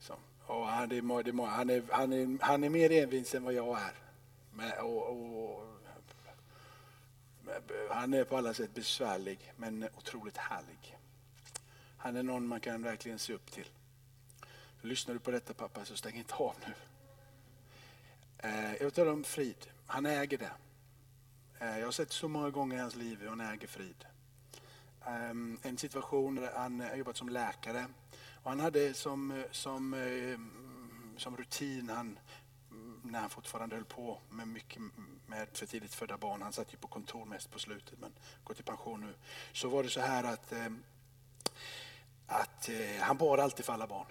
Så, 0.00 0.14
och 0.46 0.66
han, 0.66 0.92
är, 0.92 1.22
det, 1.22 1.42
han, 1.42 1.70
är, 1.70 1.82
han, 1.90 2.12
är, 2.12 2.38
han 2.40 2.64
är 2.64 2.70
mer 2.70 2.92
envis 2.92 3.34
än 3.34 3.44
vad 3.44 3.54
jag 3.54 3.80
är. 3.80 3.92
Men, 4.52 4.72
och, 4.80 5.10
och, 5.10 5.68
han 7.90 8.14
är 8.14 8.24
på 8.24 8.36
alla 8.36 8.54
sätt 8.54 8.74
besvärlig 8.74 9.52
men 9.56 9.88
otroligt 9.96 10.36
härlig. 10.36 10.96
Han 11.96 12.16
är 12.16 12.22
någon 12.22 12.46
man 12.46 12.60
kan 12.60 12.82
verkligen 12.82 13.18
se 13.18 13.32
upp 13.32 13.50
till. 13.50 13.68
Lyssnar 14.80 15.14
du 15.14 15.20
på 15.20 15.30
detta 15.30 15.54
pappa 15.54 15.84
så 15.84 15.96
stäng 15.96 16.16
inte 16.16 16.34
av 16.34 16.54
nu. 16.66 16.74
Eh, 18.38 18.74
jag 18.74 18.94
talar 18.94 19.12
om 19.12 19.24
frid. 19.24 19.66
Han 19.86 20.06
äger 20.06 20.38
det. 20.38 20.52
Eh, 21.58 21.78
jag 21.78 21.86
har 21.86 21.92
sett 21.92 22.12
så 22.12 22.28
många 22.28 22.50
gånger 22.50 22.76
i 22.76 22.80
hans 22.80 22.96
liv 22.96 23.18
hur 23.20 23.28
han 23.28 23.40
äger 23.40 23.68
frid. 23.68 24.04
Ehm, 25.06 25.58
en 25.62 25.78
situation 25.78 26.34
där 26.34 26.52
han 26.56 26.80
har 26.80 26.96
jobbat 26.96 27.16
som 27.16 27.28
läkare 27.28 27.86
och 28.42 28.50
han 28.50 28.60
hade 28.60 28.94
som, 28.94 29.44
som, 29.50 29.94
eh, 29.94 30.38
som 31.18 31.36
rutin, 31.36 31.90
han, 31.90 32.18
när 33.02 33.20
han 33.20 33.30
fortfarande 33.30 33.76
höll 33.76 33.84
på 33.84 34.20
med 34.30 34.48
mycket 34.48 34.82
med 35.26 35.48
för 35.52 35.66
tidigt 35.66 35.94
födda 35.94 36.18
barn, 36.18 36.42
han 36.42 36.52
satt 36.52 36.74
ju 36.74 36.76
på 36.76 36.88
kontor 36.88 37.24
mest 37.24 37.50
på 37.50 37.58
slutet 37.58 37.98
men 37.98 38.12
går 38.44 38.60
i 38.60 38.62
pension 38.62 39.00
nu, 39.00 39.14
så 39.52 39.68
var 39.68 39.82
det 39.82 39.88
så 39.88 40.00
här 40.00 40.24
att, 40.24 40.52
ehm, 40.52 40.82
att 42.26 42.68
eh, 42.68 43.00
han 43.00 43.16
bar 43.16 43.38
alltid 43.38 43.64
för 43.64 43.72
alla 43.72 43.86
barn 43.86 44.06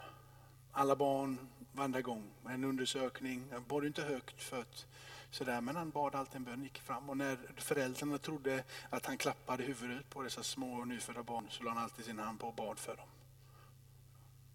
alla 0.78 0.96
barn 0.96 1.38
varenda 1.72 2.02
gång. 2.02 2.32
En 2.50 2.64
undersökning, 2.64 3.44
han 3.52 3.64
bad 3.68 3.86
inte 3.86 4.02
högt 4.02 4.44
för 4.44 4.62
att 4.62 4.86
sådär, 5.32 5.62
men 5.62 5.76
han 5.76 5.90
bad 5.90 6.16
alltid 6.16 6.36
en 6.36 6.44
bön, 6.44 6.64
gick 6.64 6.80
fram. 6.80 7.10
Och 7.10 7.18
när 7.18 7.38
föräldrarna 7.56 8.18
trodde 8.18 8.64
att 8.90 9.06
han 9.06 9.18
klappade 9.18 9.64
huvudet 9.64 10.10
på 10.10 10.22
dessa 10.22 10.44
små 10.44 10.86
nyfödda 10.86 11.24
barn 11.24 11.48
så 11.50 11.64
lade 11.64 11.76
han 11.76 11.84
alltid 11.84 12.06
sin 12.06 12.20
hand 12.20 12.40
på 12.40 12.48
och 12.48 12.54
bad 12.54 12.80
för 12.80 12.96
dem. 12.96 13.08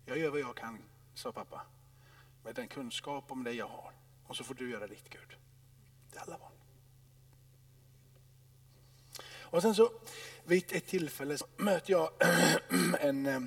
Jag 0.07 0.19
gör 0.19 0.31
vad 0.31 0.41
jag 0.41 0.57
kan, 0.57 0.79
sa 1.15 1.33
pappa, 1.33 1.61
med 2.45 2.55
den 2.55 2.69
kunskap 2.69 3.25
om 3.29 3.45
det 3.45 3.53
jag 3.53 3.69
har. 3.69 3.93
Och 4.27 4.37
så 4.37 4.45
får 4.45 4.55
du 4.55 4.71
göra 4.71 4.87
ditt 4.87 5.09
Gud. 5.11 5.37
Det 6.13 6.19
är 6.19 6.23
alla 6.23 6.39
barn. 6.39 6.53
Och 9.41 9.63
sen 9.63 9.75
så 9.75 9.93
vid 10.45 10.73
ett 10.73 10.87
tillfälle 10.87 11.39
så 11.39 11.47
möter 11.57 11.93
jag 11.93 12.11
en 13.01 13.27
eh, 13.27 13.41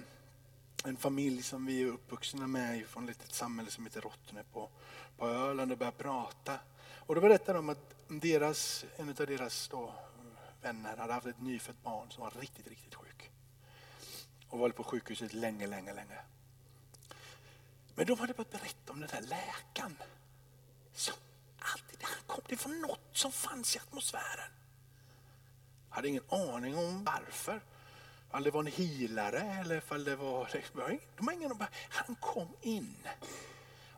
en 0.85 0.97
familj 0.97 1.43
som 1.43 1.65
vi 1.65 1.81
är 1.81 1.85
uppvuxna 1.85 2.47
med 2.47 2.87
från 2.87 3.03
ett 3.03 3.09
litet 3.09 3.33
samhälle 3.33 3.71
som 3.71 3.85
heter 3.85 4.01
Rottne 4.01 4.43
på, 4.53 4.69
på 5.17 5.27
Öland 5.27 5.71
och 5.71 5.77
började 5.77 5.97
prata. 5.97 6.59
Och 6.95 7.15
då 7.15 7.21
berättade 7.21 7.57
de 7.57 7.69
att 7.69 7.95
deras, 8.07 8.85
en 8.95 9.09
av 9.09 9.15
deras 9.15 9.67
då, 9.67 9.93
vänner 10.61 10.97
hade 10.97 11.13
haft 11.13 11.27
ett 11.27 11.41
nyfött 11.41 11.83
barn 11.83 12.11
som 12.11 12.23
var 12.23 12.31
riktigt, 12.31 12.67
riktigt 12.67 12.95
sjuk. 12.95 13.31
Och 14.49 14.59
var 14.59 14.69
på 14.69 14.83
sjukhuset 14.83 15.33
länge, 15.33 15.67
länge, 15.67 15.93
länge. 15.93 16.19
Men 17.95 18.05
de 18.05 18.19
hade 18.19 18.33
börjat 18.33 18.51
berätta 18.51 18.93
om 18.93 18.99
den 18.99 19.09
där 19.09 19.21
läkaren. 19.21 19.97
Som 20.93 21.15
alltid, 21.59 21.99
han 22.01 22.23
kom 22.27 22.43
det 22.47 22.65
var 22.65 22.73
något 22.73 23.09
som 23.11 23.31
fanns 23.31 23.75
i 23.75 23.79
atmosfären. 23.79 24.51
Jag 25.89 25.95
hade 25.95 26.07
ingen 26.07 26.23
aning 26.29 26.77
om 26.77 27.03
varför. 27.03 27.61
Om 28.35 28.43
det 28.43 28.51
var 28.51 28.59
en 28.59 28.67
healare 28.67 29.39
eller 29.39 29.83
om 29.89 30.03
det 30.03 30.15
var... 30.15 30.49
De 31.17 31.27
har 31.27 31.33
ingen, 31.33 31.51
han 31.89 32.15
kom 32.15 32.47
in. 32.61 32.97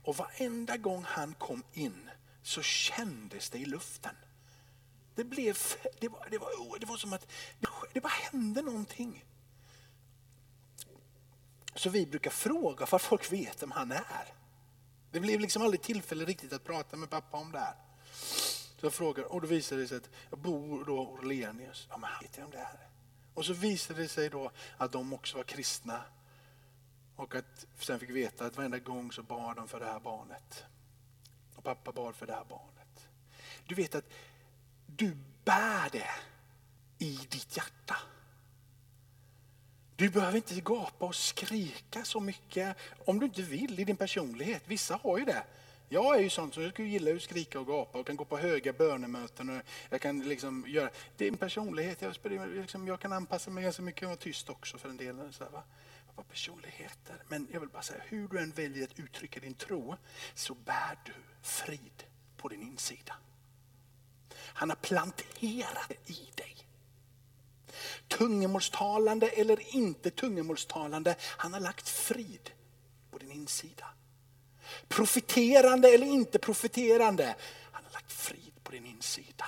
Och 0.03 0.15
varenda 0.15 0.77
gång 0.77 1.03
han 1.03 1.33
kom 1.33 1.63
in 1.73 2.09
så 2.43 2.61
kändes 2.61 3.49
det 3.49 3.57
i 3.57 3.65
luften. 3.65 4.15
Det, 5.15 5.23
blev, 5.23 5.57
det, 5.99 6.09
var, 6.09 6.27
det, 6.31 6.37
var, 6.37 6.47
oh, 6.47 6.79
det 6.79 6.85
var 6.85 6.97
som 6.97 7.13
att 7.13 7.27
det 7.93 8.01
bara 8.01 8.09
hände 8.09 8.61
någonting. 8.61 9.25
Så 11.75 11.89
vi 11.89 12.05
brukar 12.05 12.31
fråga 12.31 12.85
för 12.85 12.95
att 12.95 13.03
folk 13.03 13.31
vet 13.31 13.61
vem 13.61 13.71
han 13.71 13.91
är. 13.91 14.33
Det 15.11 15.19
blev 15.19 15.39
liksom 15.39 15.61
aldrig 15.61 15.81
tillfälle 15.81 16.25
riktigt 16.25 16.53
att 16.53 16.63
prata 16.63 16.97
med 16.97 17.09
pappa 17.09 17.37
om 17.37 17.51
det 17.51 17.59
här. 17.59 17.75
Så 18.79 18.85
jag 18.85 18.93
frågar 18.93 19.23
och 19.23 19.41
då 19.41 19.47
visade 19.47 19.81
det 19.81 19.87
sig 19.87 19.97
att 19.97 20.09
jag 20.29 20.39
bor 20.39 20.85
då 20.85 20.99
Orlenius. 20.99 21.87
Ja 21.89 21.97
men 21.97 22.09
han 22.09 22.23
vet 22.23 22.37
ju 22.37 22.43
om 22.43 22.51
det 22.51 22.57
här 22.57 22.86
och 23.37 23.45
så 23.45 23.53
visade 23.53 24.01
det 24.01 24.07
sig 24.07 24.29
då 24.29 24.51
att 24.77 24.91
de 24.91 25.13
också 25.13 25.37
var 25.37 25.43
kristna. 25.43 26.01
Och 27.15 27.35
att 27.35 27.65
sen 27.79 27.99
fick 27.99 28.09
veta 28.09 28.45
att 28.45 28.57
varenda 28.57 28.79
gång 28.79 29.11
så 29.11 29.23
bad 29.23 29.55
de 29.55 29.67
för 29.67 29.79
det 29.79 29.85
här 29.85 29.99
barnet. 29.99 30.65
Och 31.55 31.63
pappa 31.63 31.91
bad 31.91 32.15
för 32.15 32.27
det 32.27 32.33
här 32.33 32.45
barnet. 32.49 33.07
Du 33.67 33.75
vet 33.75 33.95
att 33.95 34.09
du 34.85 35.17
bär 35.43 35.89
det 35.91 36.09
i 36.97 37.19
ditt 37.29 37.57
hjärta. 37.57 37.97
Du 39.95 40.09
behöver 40.09 40.35
inte 40.35 40.61
gapa 40.61 41.05
och 41.05 41.15
skrika 41.15 42.03
så 42.03 42.19
mycket 42.19 42.77
om 43.05 43.19
du 43.19 43.25
inte 43.25 43.41
vill 43.41 43.79
i 43.79 43.83
din 43.83 43.97
personlighet. 43.97 44.63
Vissa 44.65 44.99
har 45.03 45.17
ju 45.17 45.25
det. 45.25 45.43
Jag 45.89 46.15
är 46.15 46.21
ju 46.21 46.29
sån 46.29 46.51
som 46.51 46.63
jag 46.63 46.79
gillar 46.79 47.15
att 47.15 47.21
skrika 47.21 47.59
och 47.59 47.67
gapa 47.67 47.99
och 47.99 48.07
kan 48.07 48.15
gå 48.15 48.25
på 48.25 48.37
höga 48.37 48.73
bönemöten. 48.73 49.49
Och 49.49 49.61
jag 49.89 50.01
kan 50.01 50.19
liksom 50.19 50.65
göra, 50.67 50.89
det 51.17 51.25
är 51.25 51.31
min 51.31 51.37
personlighet. 51.37 52.01
Jag, 52.01 52.15
liksom, 52.55 52.87
jag 52.87 52.99
kan 52.99 53.13
anpassa 53.13 53.51
mig 53.51 53.63
ganska 53.63 53.81
mycket 53.81 54.01
och 54.01 54.07
vara 54.07 54.17
tyst 54.17 54.49
också 54.49 54.77
för 54.77 54.89
en 54.89 54.97
del. 54.97 55.33
Så 55.33 55.43
här, 55.43 55.51
va? 55.51 55.63
personligheter. 56.23 57.23
Men 57.27 57.47
jag 57.51 57.59
vill 57.59 57.69
bara 57.69 57.81
säga, 57.81 58.01
hur 58.05 58.27
du 58.27 58.39
än 58.39 58.51
väljer 58.51 58.83
att 58.83 58.99
uttrycka 58.99 59.39
din 59.39 59.53
tro 59.53 59.95
så 60.35 60.53
bär 60.53 60.99
du 61.05 61.13
frid 61.41 62.03
på 62.37 62.47
din 62.47 62.61
insida. 62.61 63.15
Han 64.37 64.69
har 64.69 64.75
planterat 64.75 65.89
det 65.89 66.09
i 66.13 66.29
dig. 66.35 66.55
Tungemålstalande 68.07 69.27
eller 69.27 69.75
inte 69.75 70.09
tungemålstalande, 70.09 71.15
han 71.19 71.53
har 71.53 71.59
lagt 71.59 71.89
frid 71.89 72.49
på 73.11 73.17
din 73.17 73.31
insida. 73.31 73.85
Profiterande 74.87 75.89
eller 75.93 76.07
inte 76.07 76.39
profiterande, 76.39 77.35
han 77.71 77.83
har 77.83 77.91
lagt 77.91 78.11
frid 78.11 78.53
på 78.63 78.71
din 78.71 78.85
insida. 78.85 79.45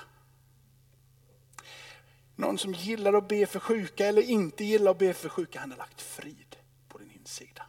Någon 2.35 2.57
som 2.57 2.73
gillar 2.73 3.13
att 3.13 3.27
be 3.27 3.45
för 3.45 3.59
sjuka 3.59 4.05
eller 4.07 4.21
inte 4.21 4.63
gillar 4.63 4.91
att 4.91 4.97
be 4.97 5.13
för 5.13 5.29
sjuka, 5.29 5.59
han 5.59 5.71
har 5.71 5.77
lagt 5.77 6.01
frid 6.01 6.55
på 6.87 6.97
din 6.97 7.11
insida. 7.11 7.65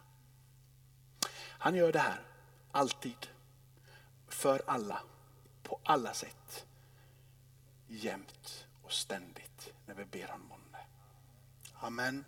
Han 1.37 1.75
gör 1.75 1.91
det 1.91 1.99
här, 1.99 2.21
alltid, 2.71 3.27
för 4.27 4.61
alla, 4.67 5.01
på 5.63 5.79
alla 5.83 6.13
sätt, 6.13 6.65
jämt 7.87 8.67
och 8.81 8.91
ständigt 8.91 9.73
när 9.85 9.95
vi 9.95 10.05
ber 10.05 10.27
honom 10.27 10.51
om 10.51 10.61
det. 10.71 10.85
Amen. 11.73 12.25